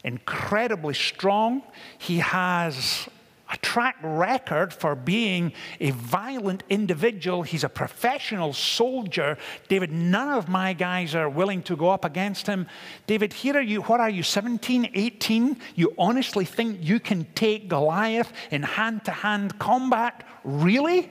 incredibly 0.05 0.93
strong. 0.93 1.63
He 1.97 2.19
has 2.19 3.09
a 3.55 3.57
track 3.59 3.95
record 4.03 4.73
for 4.73 4.95
being 4.95 5.53
a 5.79 5.91
violent 5.91 6.63
individual. 6.69 7.43
He's 7.43 7.63
a 7.63 7.69
professional 7.69 8.53
soldier. 8.53 9.37
David, 9.69 9.91
none 9.91 10.29
of 10.29 10.49
my 10.49 10.73
guys 10.73 11.15
are 11.15 11.29
willing 11.29 11.63
to 11.63 11.75
go 11.75 11.89
up 11.89 12.03
against 12.03 12.47
him. 12.47 12.67
David, 13.07 13.31
here 13.31 13.55
are 13.55 13.61
you, 13.61 13.81
what 13.83 13.99
are 13.99 14.09
you, 14.09 14.23
17, 14.23 14.91
18? 14.93 15.57
You 15.75 15.93
honestly 15.97 16.43
think 16.43 16.79
you 16.81 16.99
can 16.99 17.25
take 17.33 17.69
Goliath 17.69 18.31
in 18.51 18.63
hand 18.63 19.05
to 19.05 19.11
hand 19.11 19.57
combat? 19.57 20.23
Really? 20.43 21.09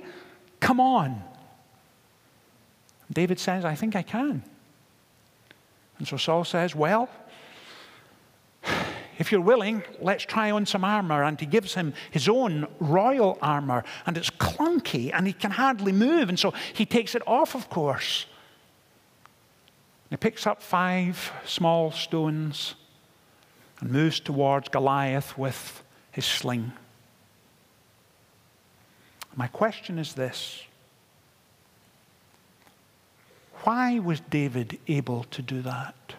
Come 0.60 0.80
on. 0.80 1.22
David 3.10 3.40
says, 3.40 3.64
I 3.64 3.74
think 3.74 3.96
I 3.96 4.02
can. 4.02 4.42
And 5.98 6.06
so 6.06 6.16
Saul 6.16 6.44
says, 6.44 6.74
Well, 6.74 7.08
if 9.18 9.30
you're 9.30 9.40
willing, 9.40 9.82
let's 10.00 10.24
try 10.24 10.50
on 10.50 10.66
some 10.66 10.84
armor. 10.84 11.22
And 11.22 11.38
he 11.38 11.46
gives 11.46 11.74
him 11.74 11.94
his 12.10 12.28
own 12.28 12.66
royal 12.80 13.38
armor, 13.40 13.84
and 14.06 14.16
it's 14.16 14.30
clunky, 14.30 15.10
and 15.12 15.26
he 15.26 15.32
can 15.32 15.50
hardly 15.50 15.92
move. 15.92 16.28
And 16.28 16.38
so 16.38 16.52
he 16.72 16.86
takes 16.86 17.14
it 17.14 17.22
off, 17.26 17.54
of 17.54 17.68
course. 17.70 18.26
He 20.10 20.16
picks 20.16 20.46
up 20.46 20.62
five 20.62 21.32
small 21.44 21.90
stones 21.90 22.74
and 23.80 23.90
moves 23.90 24.20
towards 24.20 24.68
Goliath 24.68 25.36
with 25.36 25.82
his 26.12 26.24
sling. 26.24 26.72
My 29.36 29.48
question 29.48 29.98
is 29.98 30.14
this 30.14 30.62
Why 33.64 33.98
was 33.98 34.20
David 34.20 34.78
able 34.86 35.24
to 35.24 35.42
do 35.42 35.62
that? 35.62 36.14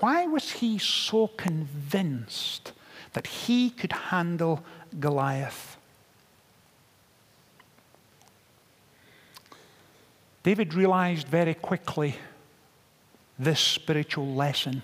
Why 0.00 0.26
was 0.26 0.52
he 0.52 0.78
so 0.78 1.28
convinced 1.28 2.72
that 3.14 3.26
he 3.26 3.70
could 3.70 3.92
handle 3.92 4.62
Goliath? 5.00 5.76
David 10.42 10.74
realized 10.74 11.26
very 11.26 11.54
quickly 11.54 12.14
this 13.38 13.58
spiritual 13.58 14.26
lesson. 14.34 14.82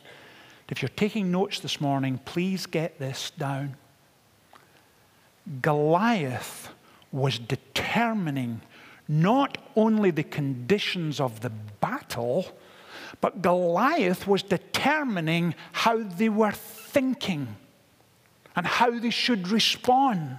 If 0.68 0.82
you're 0.82 0.88
taking 0.88 1.30
notes 1.30 1.60
this 1.60 1.80
morning, 1.80 2.18
please 2.24 2.66
get 2.66 2.98
this 2.98 3.30
down. 3.30 3.76
Goliath 5.60 6.70
was 7.12 7.38
determining 7.38 8.62
not 9.06 9.58
only 9.76 10.10
the 10.10 10.22
conditions 10.22 11.20
of 11.20 11.40
the 11.40 11.50
battle, 11.50 12.46
but 13.20 13.42
Goliath 13.42 14.26
was 14.26 14.42
determining 14.42 15.54
how 15.72 16.02
they 16.02 16.28
were 16.28 16.52
thinking 16.52 17.56
and 18.56 18.66
how 18.66 18.98
they 18.98 19.10
should 19.10 19.48
respond. 19.48 20.38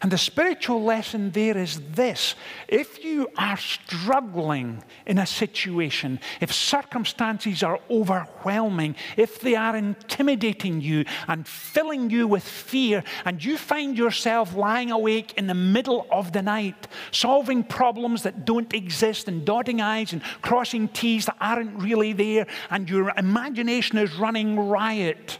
And 0.00 0.10
the 0.10 0.18
spiritual 0.18 0.82
lesson 0.82 1.30
there 1.32 1.56
is 1.56 1.80
this 1.92 2.34
if 2.68 3.04
you 3.04 3.28
are 3.36 3.56
struggling 3.56 4.82
in 5.06 5.18
a 5.18 5.26
situation, 5.26 6.18
if 6.40 6.52
circumstances 6.52 7.62
are 7.62 7.80
overwhelming, 7.90 8.96
if 9.16 9.40
they 9.40 9.54
are 9.54 9.76
intimidating 9.76 10.80
you 10.80 11.04
and 11.28 11.46
filling 11.46 12.10
you 12.10 12.26
with 12.26 12.42
fear, 12.42 13.04
and 13.24 13.44
you 13.44 13.56
find 13.56 13.98
yourself 13.98 14.54
lying 14.54 14.90
awake 14.90 15.34
in 15.36 15.46
the 15.46 15.54
middle 15.54 16.06
of 16.10 16.32
the 16.32 16.42
night, 16.42 16.88
solving 17.10 17.62
problems 17.62 18.22
that 18.22 18.44
don't 18.44 18.72
exist, 18.72 19.28
and 19.28 19.44
dotting 19.44 19.80
I's 19.80 20.12
and 20.12 20.22
crossing 20.40 20.88
T's 20.88 21.26
that 21.26 21.36
aren't 21.40 21.82
really 21.82 22.12
there, 22.12 22.46
and 22.70 22.88
your 22.88 23.12
imagination 23.16 23.98
is 23.98 24.14
running 24.14 24.58
riot, 24.58 25.38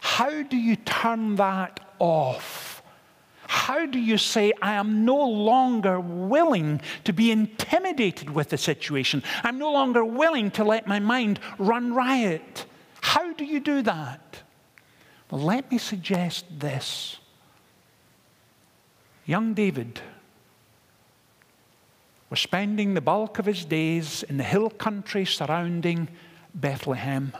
how 0.00 0.42
do 0.42 0.56
you 0.56 0.76
turn 0.76 1.36
that 1.36 1.80
off? 1.98 2.71
How 3.52 3.84
do 3.84 3.98
you 3.98 4.16
say, 4.16 4.54
I 4.62 4.72
am 4.72 5.04
no 5.04 5.28
longer 5.28 6.00
willing 6.00 6.80
to 7.04 7.12
be 7.12 7.30
intimidated 7.30 8.30
with 8.30 8.48
the 8.48 8.56
situation? 8.56 9.22
I'm 9.44 9.58
no 9.58 9.70
longer 9.70 10.06
willing 10.06 10.50
to 10.52 10.64
let 10.64 10.86
my 10.86 10.98
mind 10.98 11.38
run 11.58 11.92
riot. 11.92 12.64
How 13.02 13.34
do 13.34 13.44
you 13.44 13.60
do 13.60 13.82
that? 13.82 14.42
Well, 15.30 15.42
let 15.42 15.70
me 15.70 15.76
suggest 15.76 16.46
this. 16.50 17.18
Young 19.26 19.52
David 19.52 20.00
was 22.30 22.40
spending 22.40 22.94
the 22.94 23.02
bulk 23.02 23.38
of 23.38 23.44
his 23.44 23.66
days 23.66 24.22
in 24.22 24.38
the 24.38 24.44
hill 24.44 24.70
country 24.70 25.26
surrounding 25.26 26.08
Bethlehem. 26.54 27.34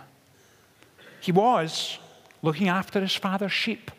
He 1.23 1.33
was 1.33 1.99
looking 2.43 2.69
after 2.69 3.01
his 3.01 3.15
father's 3.15 3.51
sheep 3.51 3.91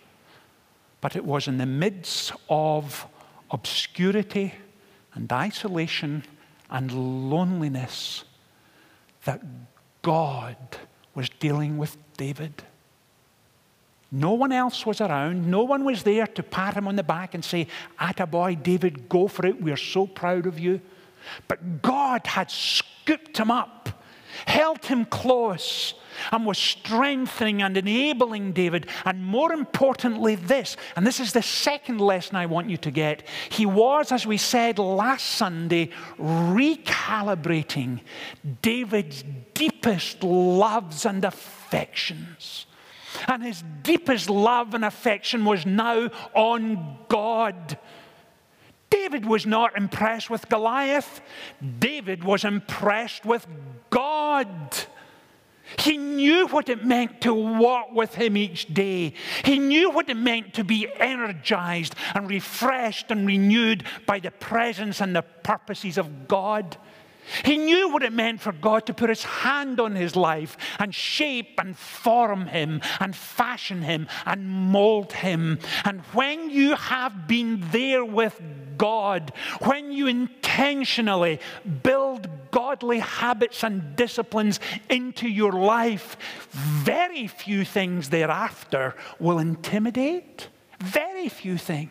but 1.04 1.18
it 1.18 1.26
was 1.26 1.50
in 1.50 1.58
the 1.58 1.66
midst 1.66 2.32
of 2.50 3.06
obscurity 3.52 4.54
and 5.14 5.30
isolation 5.34 6.24
and 6.70 7.30
loneliness 7.30 8.24
that 9.26 9.42
God 10.02 10.56
was 11.14 11.28
dealing 11.42 11.78
with 11.78 11.98
David. 12.16 12.64
No 14.14 14.32
one 14.32 14.54
else 14.54 14.86
was 14.86 15.02
around. 15.02 15.46
No 15.46 15.64
one 15.64 15.84
was 15.84 16.04
there 16.04 16.26
to 16.26 16.42
pat 16.42 16.76
him 16.76 16.88
on 16.88 16.96
the 16.96 17.04
back 17.04 17.34
and 17.34 17.44
say, 17.44 17.68
Attaboy, 18.00 18.64
David, 18.64 19.10
go 19.10 19.28
for 19.28 19.46
it. 19.46 19.62
We're 19.62 19.76
so 19.76 20.08
proud 20.08 20.46
of 20.46 20.58
you. 20.58 20.80
But 21.50 21.82
God 21.82 22.26
had 22.28 22.50
scooped 22.50 23.38
him 23.38 23.52
up, 23.52 24.02
held 24.46 24.86
him 24.86 25.04
close, 25.04 25.96
and 26.32 26.46
was 26.46 26.58
strengthening 26.58 27.62
and 27.62 27.78
enabling 27.78 28.54
David. 28.54 28.88
And 29.06 29.24
more 29.24 29.52
importantly, 29.52 30.36
this, 30.36 30.78
and 30.96 31.06
this 31.06 31.20
is 31.20 31.34
the 31.34 31.42
second 31.42 32.00
lesson 32.00 32.36
I 32.36 32.46
want 32.46 32.70
you 32.70 32.78
to 32.78 32.92
get. 32.92 33.24
He 33.50 33.66
was, 33.66 34.12
as 34.12 34.26
we 34.26 34.38
said 34.38 34.80
last 34.80 35.26
Sunday, 35.26 35.90
recalibrating 36.18 38.02
David's 38.62 39.24
deepest 39.54 40.24
loves 40.24 41.06
and 41.06 41.24
affections. 41.26 42.66
And 43.28 43.44
his 43.44 43.64
deepest 43.84 44.30
love 44.30 44.74
and 44.74 44.84
affection 44.84 45.46
was 45.46 45.66
now 45.66 46.10
on 46.34 46.98
God. 47.08 47.78
David 48.90 49.26
was 49.26 49.46
not 49.46 49.76
impressed 49.76 50.30
with 50.30 50.50
Goliath. 50.50 51.22
David 51.80 52.24
was 52.24 52.44
impressed 52.44 53.26
with 53.26 53.48
God. 53.90 54.86
He 55.80 55.98
knew 55.98 56.48
what 56.48 56.70
it 56.70 56.86
meant 56.86 57.22
to 57.22 57.34
walk 57.34 57.92
with 57.92 58.16
him 58.16 58.38
each 58.38 58.74
day. 58.74 59.14
He 59.44 59.60
knew 59.60 59.90
what 59.90 60.10
it 60.10 60.18
meant 60.18 60.54
to 60.56 60.64
be 60.64 60.88
energized 61.00 61.96
and 62.14 62.30
refreshed 62.30 63.12
and 63.12 63.26
renewed 63.28 63.84
by 64.06 64.20
the 64.20 64.32
presence 64.32 65.02
and 65.02 65.16
the 65.16 65.22
purposes 65.22 65.98
of 65.98 66.28
God. 66.28 66.78
He 67.44 67.58
knew 67.58 67.90
what 67.90 68.04
it 68.04 68.14
meant 68.14 68.42
for 68.42 68.52
God 68.52 68.86
to 68.86 68.94
put 68.94 69.10
his 69.10 69.24
hand 69.24 69.80
on 69.80 69.96
his 69.96 70.16
life 70.16 70.58
and 70.80 70.94
shape 70.94 71.60
and 71.60 71.78
form 71.78 72.48
him 72.48 72.82
and 73.00 73.16
fashion 73.16 73.82
him 73.82 74.08
and 74.26 74.48
mold 74.48 75.14
him. 75.14 75.60
And 75.86 76.02
when 76.14 76.50
you 76.50 76.76
have 76.76 77.28
been 77.28 77.64
there 77.72 78.06
with 78.06 78.42
God, 78.78 79.34
when 79.62 79.92
you 79.92 80.08
intentionally 80.08 81.40
build 81.82 82.28
godly 82.52 83.00
habits 83.00 83.64
and 83.64 83.96
disciplines 83.96 84.60
into 84.90 85.28
your 85.28 85.52
life, 85.52 86.18
very 86.52 87.28
few 87.28 87.66
things 87.66 88.10
thereafter 88.10 88.96
will 89.20 89.40
intimidate. 89.40 90.50
Very 90.80 91.30
few 91.30 91.58
things. 91.58 91.90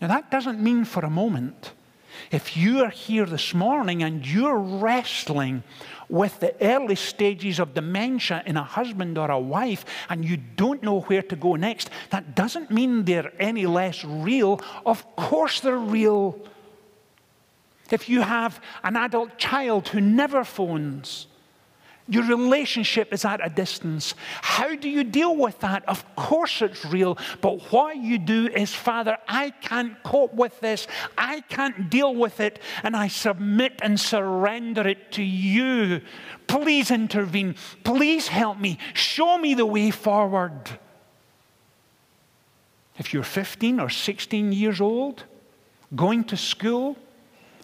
Now, 0.00 0.08
that 0.08 0.30
doesn't 0.30 0.60
mean 0.60 0.84
for 0.84 1.04
a 1.04 1.10
moment 1.10 1.72
if 2.34 2.56
you 2.56 2.82
are 2.82 2.90
here 2.90 3.26
this 3.26 3.54
morning 3.54 4.02
and 4.02 4.26
you're 4.26 4.58
wrestling 4.58 5.62
with 6.08 6.40
the 6.40 6.54
early 6.60 6.96
stages 6.96 7.60
of 7.60 7.74
dementia 7.74 8.42
in 8.44 8.56
a 8.56 8.62
husband 8.62 9.16
or 9.16 9.30
a 9.30 9.38
wife 9.38 9.84
and 10.08 10.24
you 10.24 10.36
don't 10.36 10.82
know 10.82 11.00
where 11.02 11.22
to 11.22 11.36
go 11.36 11.54
next, 11.54 11.90
that 12.10 12.34
doesn't 12.34 12.70
mean 12.70 13.04
they're 13.04 13.32
any 13.38 13.66
less 13.66 14.04
real. 14.04 14.60
Of 14.84 15.16
course, 15.16 15.60
they're 15.60 15.76
real. 15.78 16.38
If 17.90 18.08
you 18.08 18.22
have 18.22 18.60
an 18.82 18.96
adult 18.96 19.38
child 19.38 19.88
who 19.88 20.00
never 20.00 20.42
phones, 20.42 21.28
your 22.06 22.24
relationship 22.24 23.14
is 23.14 23.24
at 23.24 23.44
a 23.44 23.48
distance. 23.48 24.14
How 24.42 24.76
do 24.76 24.90
you 24.90 25.04
deal 25.04 25.34
with 25.34 25.60
that? 25.60 25.88
Of 25.88 26.04
course, 26.16 26.60
it's 26.60 26.84
real. 26.84 27.16
But 27.40 27.72
what 27.72 27.96
you 27.96 28.18
do 28.18 28.48
is, 28.48 28.74
Father, 28.74 29.16
I 29.26 29.50
can't 29.50 30.02
cope 30.02 30.34
with 30.34 30.60
this. 30.60 30.86
I 31.16 31.40
can't 31.42 31.88
deal 31.88 32.14
with 32.14 32.40
it. 32.40 32.58
And 32.82 32.94
I 32.94 33.08
submit 33.08 33.80
and 33.80 33.98
surrender 33.98 34.86
it 34.86 35.12
to 35.12 35.22
you. 35.22 36.02
Please 36.46 36.90
intervene. 36.90 37.54
Please 37.84 38.28
help 38.28 38.58
me. 38.58 38.78
Show 38.92 39.38
me 39.38 39.54
the 39.54 39.66
way 39.66 39.90
forward. 39.90 40.78
If 42.98 43.14
you're 43.14 43.22
15 43.22 43.80
or 43.80 43.88
16 43.88 44.52
years 44.52 44.80
old, 44.80 45.24
going 45.96 46.24
to 46.24 46.36
school, 46.36 46.96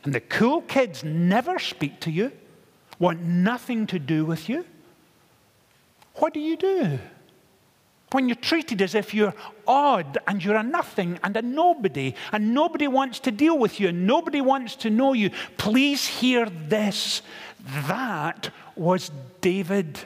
and 0.02 0.14
the 0.14 0.20
cool 0.20 0.62
kids 0.62 1.04
never 1.04 1.58
speak 1.58 2.00
to 2.00 2.10
you, 2.10 2.32
want 3.00 3.22
nothing 3.22 3.88
to 3.88 3.98
do 3.98 4.24
with 4.24 4.48
you, 4.48 4.64
what 6.16 6.32
do 6.32 6.38
you 6.38 6.56
do? 6.56 7.00
When 8.12 8.28
you're 8.28 8.36
treated 8.36 8.82
as 8.82 8.94
if 8.94 9.14
you're 9.14 9.34
odd 9.66 10.18
and 10.26 10.44
you're 10.44 10.56
a 10.56 10.62
nothing 10.62 11.18
and 11.22 11.36
a 11.36 11.42
nobody, 11.42 12.14
and 12.32 12.52
nobody 12.54 12.88
wants 12.88 13.20
to 13.20 13.30
deal 13.30 13.56
with 13.56 13.80
you 13.80 13.88
and 13.88 14.06
nobody 14.06 14.40
wants 14.40 14.76
to 14.76 14.90
know 14.90 15.12
you, 15.12 15.30
please 15.56 16.06
hear 16.06 16.48
this. 16.50 17.22
That 17.86 18.50
was 18.76 19.10
David. 19.40 20.00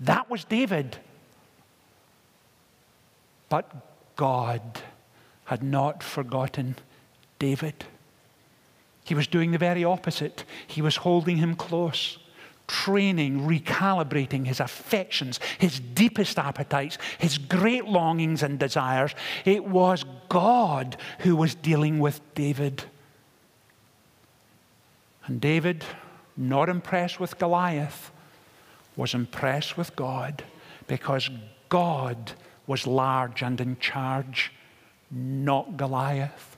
That 0.00 0.30
was 0.30 0.44
David. 0.44 0.96
But 3.48 3.70
God 4.16 4.62
had 5.46 5.62
not 5.62 6.02
forgotten 6.02 6.76
David. 7.38 7.84
He 9.06 9.14
was 9.14 9.28
doing 9.28 9.52
the 9.52 9.58
very 9.58 9.84
opposite. 9.84 10.44
He 10.66 10.82
was 10.82 10.96
holding 10.96 11.36
him 11.36 11.54
close, 11.54 12.18
training, 12.66 13.46
recalibrating 13.46 14.44
his 14.44 14.58
affections, 14.58 15.38
his 15.58 15.78
deepest 15.78 16.40
appetites, 16.40 16.98
his 17.18 17.38
great 17.38 17.84
longings 17.84 18.42
and 18.42 18.58
desires. 18.58 19.14
It 19.44 19.64
was 19.64 20.04
God 20.28 20.96
who 21.20 21.36
was 21.36 21.54
dealing 21.54 22.00
with 22.00 22.20
David. 22.34 22.82
And 25.26 25.40
David, 25.40 25.84
not 26.36 26.68
impressed 26.68 27.20
with 27.20 27.38
Goliath, 27.38 28.10
was 28.96 29.14
impressed 29.14 29.78
with 29.78 29.94
God 29.94 30.42
because 30.88 31.30
God 31.68 32.32
was 32.66 32.88
large 32.88 33.40
and 33.40 33.60
in 33.60 33.78
charge, 33.78 34.50
not 35.12 35.76
Goliath. 35.76 36.56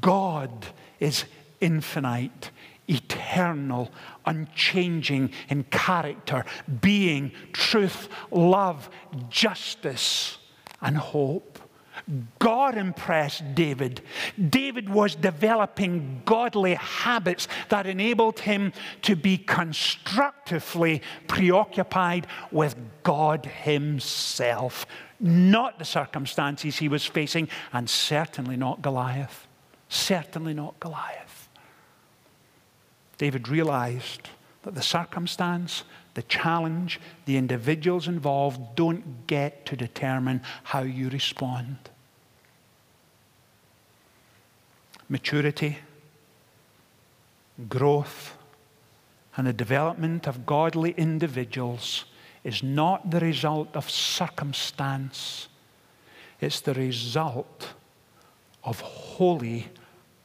God 0.00 0.66
is 1.00 1.24
infinite, 1.62 2.50
eternal, 2.88 3.90
unchanging 4.26 5.30
in 5.48 5.64
character, 5.64 6.44
being, 6.80 7.32
truth, 7.52 8.08
love, 8.30 8.90
justice, 9.30 10.38
and 10.82 10.98
hope. 10.98 11.58
God 12.38 12.76
impressed 12.76 13.54
David. 13.54 14.00
David 14.50 14.88
was 14.88 15.14
developing 15.14 16.22
godly 16.24 16.74
habits 16.74 17.46
that 17.68 17.86
enabled 17.86 18.40
him 18.40 18.72
to 19.02 19.14
be 19.14 19.38
constructively 19.38 21.02
preoccupied 21.28 22.26
with 22.50 22.74
God 23.02 23.46
Himself, 23.46 24.86
not 25.20 25.78
the 25.78 25.84
circumstances 25.84 26.78
he 26.78 26.88
was 26.88 27.06
facing, 27.06 27.48
and 27.72 27.88
certainly 27.88 28.56
not 28.56 28.82
Goliath. 28.82 29.46
Certainly 29.88 30.54
not 30.54 30.80
Goliath. 30.80 31.31
David 33.22 33.46
realized 33.48 34.30
that 34.64 34.74
the 34.74 34.82
circumstance, 34.82 35.84
the 36.14 36.24
challenge, 36.24 36.98
the 37.24 37.36
individuals 37.36 38.08
involved 38.08 38.74
don't 38.74 39.28
get 39.28 39.64
to 39.66 39.76
determine 39.76 40.40
how 40.64 40.80
you 40.80 41.08
respond. 41.08 41.76
Maturity, 45.08 45.78
growth, 47.68 48.36
and 49.36 49.46
the 49.46 49.52
development 49.52 50.26
of 50.26 50.44
godly 50.44 50.90
individuals 50.96 52.06
is 52.42 52.60
not 52.60 53.12
the 53.12 53.20
result 53.20 53.68
of 53.76 53.88
circumstance, 53.88 55.46
it's 56.40 56.58
the 56.58 56.74
result 56.74 57.74
of 58.64 58.80
holy, 58.80 59.68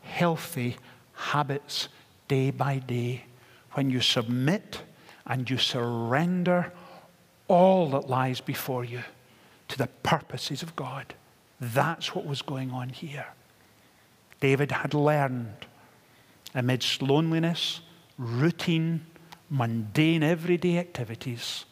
healthy 0.02 0.78
habits 1.14 1.90
day 2.28 2.52
by 2.52 2.80
day, 2.80 3.24
when 3.74 3.90
you 3.90 4.02
submit 4.02 4.82
and 5.26 5.50
you 5.50 5.58
surrender 5.58 6.72
all 7.48 7.90
that 7.92 8.10
lies 8.10 8.42
before 8.42 8.84
you 8.84 9.02
to 9.68 9.78
the 9.78 9.88
purposes 10.04 10.62
of 10.64 10.76
God. 10.76 11.14
That's 11.60 12.14
what 12.14 12.26
was 12.26 12.42
going 12.42 12.72
on 12.72 12.90
here. 12.90 13.28
David 14.40 14.72
had 14.72 14.94
learned 14.94 15.66
amidst 16.54 17.02
loneliness, 17.02 17.82
routine, 18.18 19.06
mundane, 19.50 20.24
everyday 20.24 20.78
activities 20.78 21.66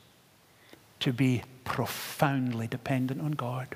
to 0.99 1.13
be 1.13 1.43
profoundly 1.63 2.67
dependent 2.67 3.21
on 3.21 3.31
God. 3.31 3.75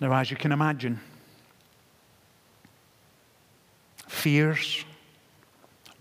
Now, 0.00 0.12
as 0.12 0.30
you 0.30 0.36
can 0.36 0.52
imagine, 0.52 1.00
fears, 4.24 4.86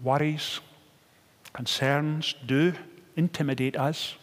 worries, 0.02 0.62
concerns 1.52 2.36
do 2.46 2.72
intimidate 3.18 3.76
us. 3.76 4.16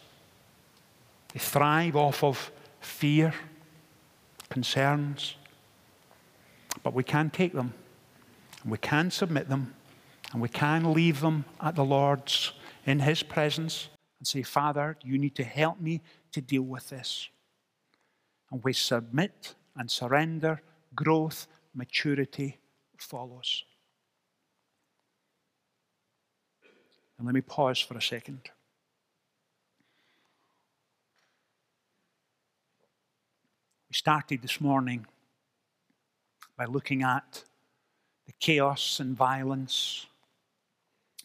They 1.35 1.39
thrive 1.39 1.97
off 1.97 2.25
of 2.25 2.51
fear, 2.81 3.35
concerns. 4.49 5.37
But 6.83 6.95
we 6.95 7.05
can 7.05 7.29
take 7.29 7.53
them, 7.53 7.75
and 8.63 8.73
we 8.73 8.79
can 8.79 9.11
submit 9.11 9.51
them, 9.51 9.75
and 10.33 10.41
we 10.41 10.49
can 10.49 10.95
leave 10.95 11.21
them 11.21 11.45
at 11.61 11.75
the 11.75 11.85
Lord's 11.85 12.53
in 12.87 13.01
His 13.01 13.23
presence 13.23 13.91
and 14.19 14.27
say, 14.27 14.43
Father, 14.43 14.97
you 15.05 15.19
need 15.19 15.35
to 15.35 15.45
help 15.45 15.79
me 15.79 16.01
to 16.33 16.41
deal 16.41 16.63
with 16.63 16.89
this. 16.89 17.29
And 18.51 18.65
we 18.65 18.73
submit 18.73 19.55
and 19.77 19.91
surrender, 19.91 20.63
growth, 20.95 21.47
maturity 21.75 22.61
follows. 22.97 23.65
And 27.21 27.27
let 27.27 27.35
me 27.35 27.43
pause 27.43 27.79
for 27.79 27.99
a 27.99 28.01
second. 28.01 28.41
We 33.91 33.93
started 33.93 34.41
this 34.41 34.59
morning 34.59 35.05
by 36.57 36.65
looking 36.65 37.03
at 37.03 37.45
the 38.27 38.33
chaos 38.41 39.01
and 39.01 39.15
violence 39.15 40.07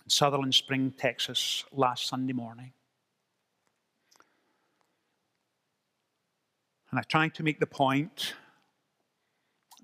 in 0.03 0.09
Sutherland 0.09 0.53
Spring, 0.53 0.93
Texas, 0.97 1.63
last 1.71 2.07
Sunday 2.07 2.33
morning. 2.33 2.73
And 6.91 6.99
I 6.99 7.03
tried 7.03 7.33
to 7.35 7.43
make 7.43 7.61
the 7.61 7.67
point 7.67 8.33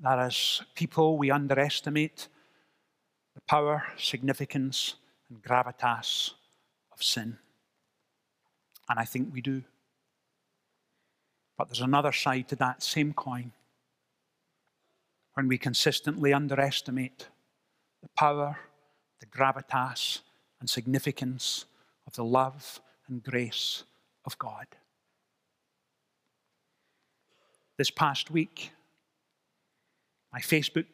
that 0.02 0.20
as 0.20 0.62
people, 0.76 1.18
we 1.18 1.32
underestimate 1.32 2.28
the 3.34 3.42
power, 3.48 3.86
significance, 3.98 4.96
and 5.32 5.42
gravitas 5.42 6.32
of 6.92 7.02
sin. 7.02 7.38
And 8.90 9.00
I 9.00 9.06
think 9.06 9.34
we 9.34 9.42
do. 9.42 9.64
But 11.58 11.70
there's 11.70 11.82
another 11.82 12.12
side 12.12 12.50
to 12.50 12.56
that 12.58 12.84
same 12.84 13.14
coin 13.14 13.54
when 15.34 15.48
we 15.48 15.58
consistently 15.58 16.34
underestimate 16.34 17.30
the 18.04 18.10
power, 18.18 18.60
the 19.22 19.26
gravitas, 19.28 20.20
and 20.60 20.70
significance 20.70 21.66
of 22.06 22.14
the 22.14 22.26
love 22.26 22.82
and 23.08 23.24
grace 23.24 23.84
of 24.26 24.38
God. 24.38 24.68
This 27.78 27.90
past 27.90 28.30
week, 28.30 28.72
my 30.34 30.40
Facebook 30.40 30.86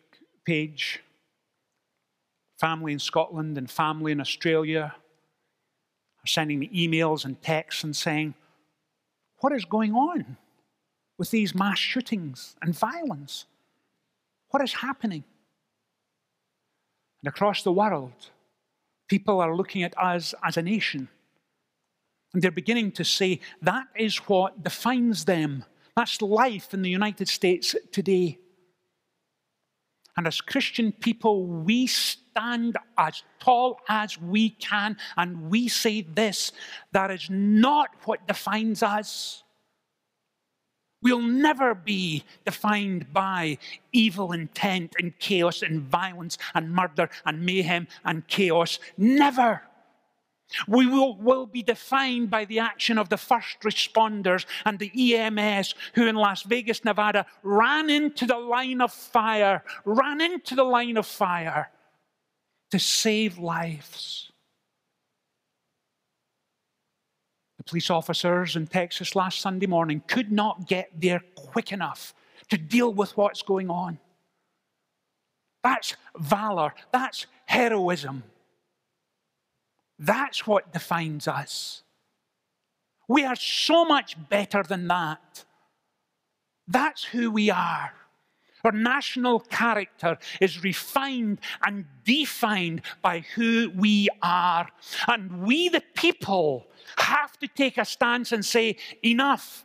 page 0.45 1.01
family 2.57 2.93
in 2.93 2.99
Scotland 2.99 3.57
and 3.57 3.69
family 3.69 4.11
in 4.11 4.21
Australia 4.21 4.95
are 6.23 6.27
sending 6.27 6.59
me 6.59 6.69
emails 6.69 7.25
and 7.25 7.41
texts 7.41 7.83
and 7.83 7.95
saying, 7.95 8.33
What 9.39 9.53
is 9.53 9.65
going 9.65 9.93
on 9.93 10.37
with 11.17 11.31
these 11.31 11.55
mass 11.55 11.79
shootings 11.79 12.55
and 12.61 12.77
violence? 12.77 13.45
What 14.49 14.63
is 14.63 14.73
happening? 14.73 15.23
And 17.21 17.29
across 17.29 17.63
the 17.63 17.71
world, 17.71 18.29
people 19.07 19.41
are 19.41 19.55
looking 19.55 19.83
at 19.83 19.97
us 19.97 20.33
as 20.43 20.57
a 20.57 20.61
nation. 20.61 21.09
And 22.33 22.41
they're 22.41 22.51
beginning 22.51 22.91
to 22.93 23.03
say 23.03 23.39
that 23.61 23.87
is 23.95 24.17
what 24.17 24.63
defines 24.63 25.25
them. 25.25 25.65
That's 25.95 26.21
life 26.21 26.73
in 26.73 26.81
the 26.81 26.89
United 26.89 27.27
States 27.27 27.75
today. 27.91 28.37
And 30.17 30.25
as 30.25 30.41
Christian 30.41 30.91
people, 30.91 31.45
we 31.45 31.85
stand 31.85 32.77
as 32.97 33.23
tall 33.39 33.79
as 33.87 34.19
we 34.19 34.49
can 34.49 34.97
and 35.15 35.49
we 35.49 35.67
say 35.67 36.01
this 36.01 36.51
that 36.91 37.11
is 37.11 37.29
not 37.29 37.89
what 38.05 38.27
defines 38.27 38.81
us. 38.81 39.43
We'll 41.03 41.21
never 41.21 41.75
be 41.75 42.23
defined 42.43 43.13
by 43.13 43.59
evil 43.91 44.31
intent 44.31 44.95
and 44.99 45.17
chaos 45.19 45.61
and 45.61 45.81
violence 45.81 46.39
and 46.55 46.73
murder 46.73 47.09
and 47.23 47.45
mayhem 47.45 47.87
and 48.03 48.27
chaos. 48.27 48.79
Never. 48.97 49.61
We 50.67 50.87
will, 50.87 51.17
will, 51.17 51.45
be 51.45 51.61
defined 51.61 52.29
by 52.29 52.45
the 52.45 52.59
action 52.59 52.97
of 52.97 53.09
the 53.09 53.17
first 53.17 53.59
responders 53.61 54.45
and 54.65 54.79
the 54.79 55.15
EMS 55.15 55.75
who 55.93 56.07
in 56.07 56.15
Las 56.15 56.43
Vegas, 56.43 56.85
Nevada 56.85 57.25
ran 57.43 57.89
into 57.89 58.25
the 58.25 58.37
line 58.37 58.81
of 58.81 58.93
fire, 58.93 59.63
ran 59.83 60.21
into 60.21 60.55
the 60.55 60.63
line 60.63 60.97
of 60.97 61.05
fire 61.05 61.69
to 62.71 62.79
save 62.79 63.37
lives. 63.37 64.31
The 67.57 67.63
police 67.63 67.89
officers 67.89 68.55
in 68.55 68.67
Texas 68.67 69.15
last 69.15 69.41
Sunday 69.41 69.67
morning 69.67 70.01
could 70.07 70.31
not 70.31 70.67
get 70.67 70.89
there 70.95 71.21
quick 71.35 71.71
enough 71.71 72.13
to 72.49 72.57
deal 72.57 72.93
with 72.93 73.15
what's 73.17 73.41
going 73.41 73.69
on. 73.69 73.99
That's 75.63 75.95
valor, 76.17 76.73
that's 76.93 77.25
heroism. 77.45 78.23
That's 79.99 80.45
what 80.45 80.73
defines 80.73 81.27
us. 81.27 81.83
We 83.07 83.23
are 83.23 83.35
so 83.35 83.85
much 83.85 84.15
better 84.29 84.63
than 84.63 84.87
that. 84.87 85.45
That's 86.67 87.05
who 87.05 87.31
we 87.31 87.49
are. 87.49 87.93
Our 88.63 88.71
national 88.73 89.39
character 89.39 90.17
is 90.41 90.63
refined 90.63 91.39
and 91.65 91.85
defined 92.03 92.81
by 93.01 93.23
who 93.35 93.71
we 93.75 94.09
are. 94.21 94.67
And 95.07 95.43
we, 95.43 95.69
the 95.69 95.83
people, 95.95 96.67
have 96.97 97.37
to 97.39 97.47
take 97.47 97.77
a 97.77 97.85
stance 97.85 98.31
and 98.31 98.43
say, 98.43 98.75
enough. 99.05 99.63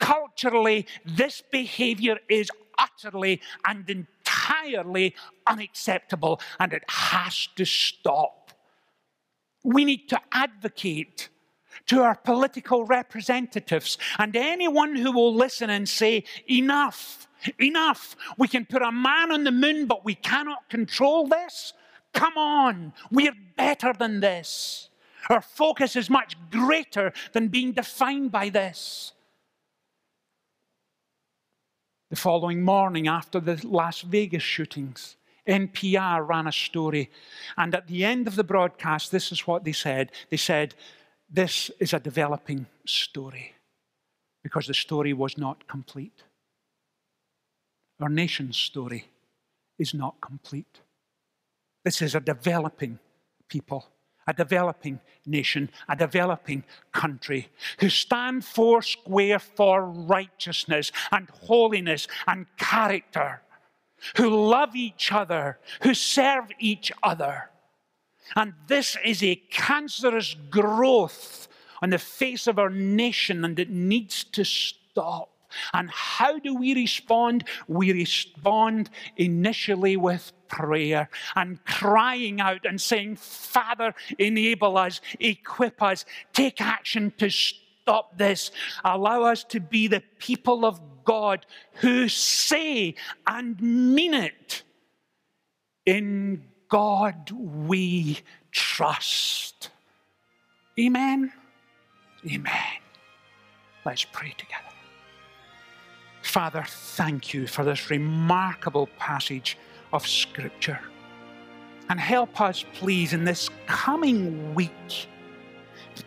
Culturally, 0.00 0.86
this 1.04 1.42
behavior 1.50 2.18
is 2.28 2.50
utterly 2.78 3.42
and 3.66 3.90
entirely 3.90 5.14
unacceptable, 5.46 6.40
and 6.58 6.72
it 6.72 6.84
has 6.88 7.48
to 7.56 7.64
stop. 7.64 8.37
We 9.64 9.84
need 9.84 10.08
to 10.08 10.20
advocate 10.32 11.28
to 11.86 12.02
our 12.02 12.14
political 12.14 12.84
representatives 12.84 13.98
and 14.18 14.36
anyone 14.36 14.96
who 14.96 15.12
will 15.12 15.34
listen 15.34 15.70
and 15.70 15.88
say, 15.88 16.24
enough, 16.50 17.28
enough. 17.60 18.16
We 18.36 18.48
can 18.48 18.66
put 18.66 18.82
a 18.82 18.92
man 18.92 19.32
on 19.32 19.44
the 19.44 19.52
moon, 19.52 19.86
but 19.86 20.04
we 20.04 20.14
cannot 20.14 20.68
control 20.68 21.26
this. 21.26 21.72
Come 22.12 22.36
on, 22.36 22.92
we're 23.10 23.36
better 23.56 23.92
than 23.92 24.20
this. 24.20 24.88
Our 25.28 25.42
focus 25.42 25.94
is 25.96 26.08
much 26.08 26.36
greater 26.50 27.12
than 27.32 27.48
being 27.48 27.72
defined 27.72 28.32
by 28.32 28.48
this. 28.48 29.12
The 32.10 32.16
following 32.16 32.62
morning, 32.62 33.06
after 33.06 33.38
the 33.38 33.60
Las 33.62 34.00
Vegas 34.00 34.42
shootings, 34.42 35.17
NPR 35.48 36.28
ran 36.28 36.46
a 36.46 36.52
story. 36.52 37.10
And 37.56 37.74
at 37.74 37.86
the 37.86 38.04
end 38.04 38.28
of 38.28 38.36
the 38.36 38.44
broadcast, 38.44 39.10
this 39.10 39.32
is 39.32 39.46
what 39.46 39.64
they 39.64 39.72
said. 39.72 40.12
They 40.30 40.36
said, 40.36 40.74
This 41.30 41.70
is 41.80 41.94
a 41.94 42.00
developing 42.00 42.66
story 42.84 43.54
because 44.42 44.66
the 44.66 44.74
story 44.74 45.12
was 45.12 45.38
not 45.38 45.66
complete. 45.66 46.22
Our 48.00 48.08
nation's 48.08 48.56
story 48.56 49.08
is 49.78 49.94
not 49.94 50.20
complete. 50.20 50.80
This 51.84 52.02
is 52.02 52.14
a 52.14 52.20
developing 52.20 52.98
people, 53.48 53.86
a 54.26 54.34
developing 54.34 55.00
nation, 55.26 55.70
a 55.88 55.96
developing 55.96 56.64
country 56.92 57.48
who 57.80 57.88
stand 57.88 58.44
four 58.44 58.82
square 58.82 59.38
for 59.38 59.84
righteousness 59.84 60.92
and 61.10 61.28
holiness 61.30 62.06
and 62.26 62.46
character 62.56 63.40
who 64.16 64.28
love 64.28 64.74
each 64.76 65.12
other, 65.12 65.58
who 65.82 65.94
serve 65.94 66.50
each 66.58 66.92
other. 67.02 67.50
And 68.36 68.54
this 68.66 68.96
is 69.04 69.22
a 69.22 69.36
cancerous 69.50 70.36
growth 70.50 71.48
on 71.80 71.90
the 71.90 71.98
face 71.98 72.46
of 72.46 72.58
our 72.58 72.70
nation, 72.70 73.44
and 73.44 73.58
it 73.58 73.70
needs 73.70 74.24
to 74.24 74.44
stop. 74.44 75.30
And 75.72 75.90
how 75.90 76.38
do 76.38 76.54
we 76.54 76.74
respond? 76.74 77.44
We 77.68 77.92
respond 77.92 78.90
initially 79.16 79.96
with 79.96 80.32
prayer 80.48 81.08
and 81.36 81.64
crying 81.64 82.40
out 82.40 82.66
and 82.66 82.80
saying, 82.80 83.16
Father, 83.16 83.94
enable 84.18 84.76
us, 84.76 85.00
equip 85.20 85.82
us, 85.82 86.04
take 86.32 86.60
action 86.60 87.12
to 87.18 87.30
stop 87.30 88.18
this. 88.18 88.50
Allow 88.84 89.22
us 89.22 89.44
to 89.44 89.60
be 89.60 89.88
the 89.88 90.02
people 90.18 90.66
of 90.66 90.80
God 91.08 91.46
who 91.76 92.06
say 92.06 92.94
and 93.26 93.58
mean 93.62 94.12
it. 94.12 94.62
In 95.86 96.44
God 96.68 97.30
we 97.30 98.20
trust. 98.52 99.70
Amen. 100.78 101.32
Amen. 102.30 102.52
Let's 103.86 104.04
pray 104.04 104.34
together. 104.36 104.64
Father, 106.20 106.64
thank 106.68 107.32
you 107.32 107.46
for 107.46 107.64
this 107.64 107.88
remarkable 107.88 108.88
passage 108.98 109.56
of 109.94 110.06
Scripture. 110.06 110.78
And 111.88 111.98
help 111.98 112.38
us, 112.38 112.66
please, 112.74 113.14
in 113.14 113.24
this 113.24 113.48
coming 113.66 114.54
week 114.54 115.08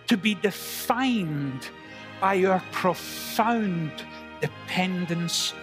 to 0.06 0.16
be 0.16 0.36
defined 0.36 1.70
by 2.20 2.36
your 2.36 2.62
profound 2.72 3.92
dependence 4.42 5.54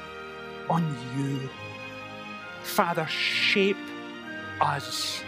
on 0.71 0.97
you. 1.17 1.49
Father, 2.63 3.07
shape 3.07 3.77
us, 4.61 5.23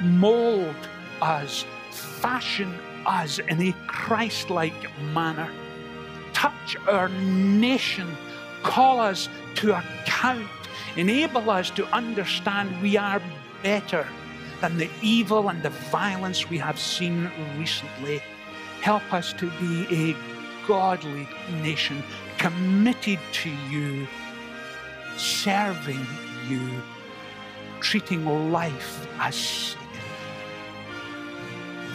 mold 0.00 0.74
us, 1.20 1.64
fashion 1.90 2.74
us 3.06 3.38
in 3.38 3.60
a 3.60 3.72
Christ 3.86 4.50
like 4.50 4.74
manner. 5.12 5.50
Touch 6.32 6.76
our 6.88 7.08
nation, 7.08 8.16
call 8.62 9.00
us 9.00 9.28
to 9.56 9.76
account, 9.76 10.48
enable 10.96 11.50
us 11.50 11.70
to 11.70 11.86
understand 11.86 12.80
we 12.82 12.96
are 12.96 13.20
better 13.62 14.06
than 14.60 14.78
the 14.78 14.88
evil 15.02 15.48
and 15.48 15.62
the 15.62 15.70
violence 15.70 16.48
we 16.48 16.58
have 16.58 16.78
seen 16.78 17.30
recently. 17.58 18.22
Help 18.80 19.12
us 19.12 19.32
to 19.34 19.50
be 19.60 20.12
a 20.12 20.16
godly 20.66 21.28
nation 21.62 22.02
committed 22.42 23.20
to 23.30 23.50
you, 23.70 24.08
serving 25.16 26.04
you, 26.48 26.82
treating 27.78 28.50
life 28.50 29.06
as 29.20 29.36
sacred. 29.36 29.78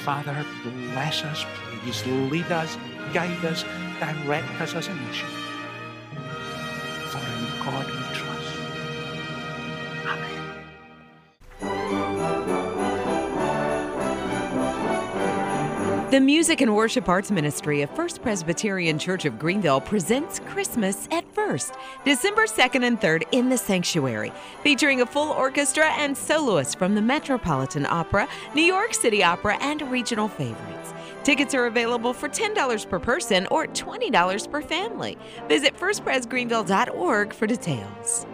Father, 0.06 0.46
bless 0.94 1.26
us, 1.26 1.46
please. 1.54 2.06
Lead 2.32 2.50
us, 2.50 2.78
guide 3.14 3.44
us, 3.44 3.66
direct 4.00 4.50
us 4.62 4.74
as 4.74 4.88
a 4.88 4.96
nation. 4.96 5.28
For 7.10 7.20
in 7.20 7.66
God 7.66 8.07
The 16.10 16.22
Music 16.22 16.62
and 16.62 16.74
Worship 16.74 17.10
Arts 17.10 17.32
Ministry 17.32 17.82
of 17.82 17.90
First 17.90 18.22
Presbyterian 18.22 18.98
Church 18.98 19.26
of 19.26 19.38
Greenville 19.38 19.82
presents 19.82 20.40
Christmas 20.40 21.06
at 21.12 21.30
First, 21.34 21.74
December 22.06 22.46
2nd 22.46 22.86
and 22.86 22.98
3rd 22.98 23.24
in 23.34 23.50
the 23.50 23.58
Sanctuary, 23.58 24.32
featuring 24.64 25.02
a 25.02 25.06
full 25.06 25.34
orchestra 25.34 25.88
and 25.98 26.16
soloists 26.16 26.74
from 26.74 26.96
the 26.96 27.02
Metropolitan 27.02 27.86
Opera, 27.86 28.26
New 28.56 28.62
York 28.62 28.94
City 28.94 29.22
Opera, 29.22 29.58
and 29.60 29.82
regional 29.92 30.30
favorites. 30.30 30.94
Tickets 31.26 31.54
are 31.54 31.66
available 31.66 32.14
for 32.14 32.30
$10 32.30 32.88
per 32.88 33.00
person 33.00 33.46
or 33.52 33.68
$20 33.68 34.50
per 34.50 34.62
family. 34.62 35.18
Visit 35.50 35.78
firstpresgreenville.org 35.78 37.34
for 37.34 37.48
details. 37.48 38.26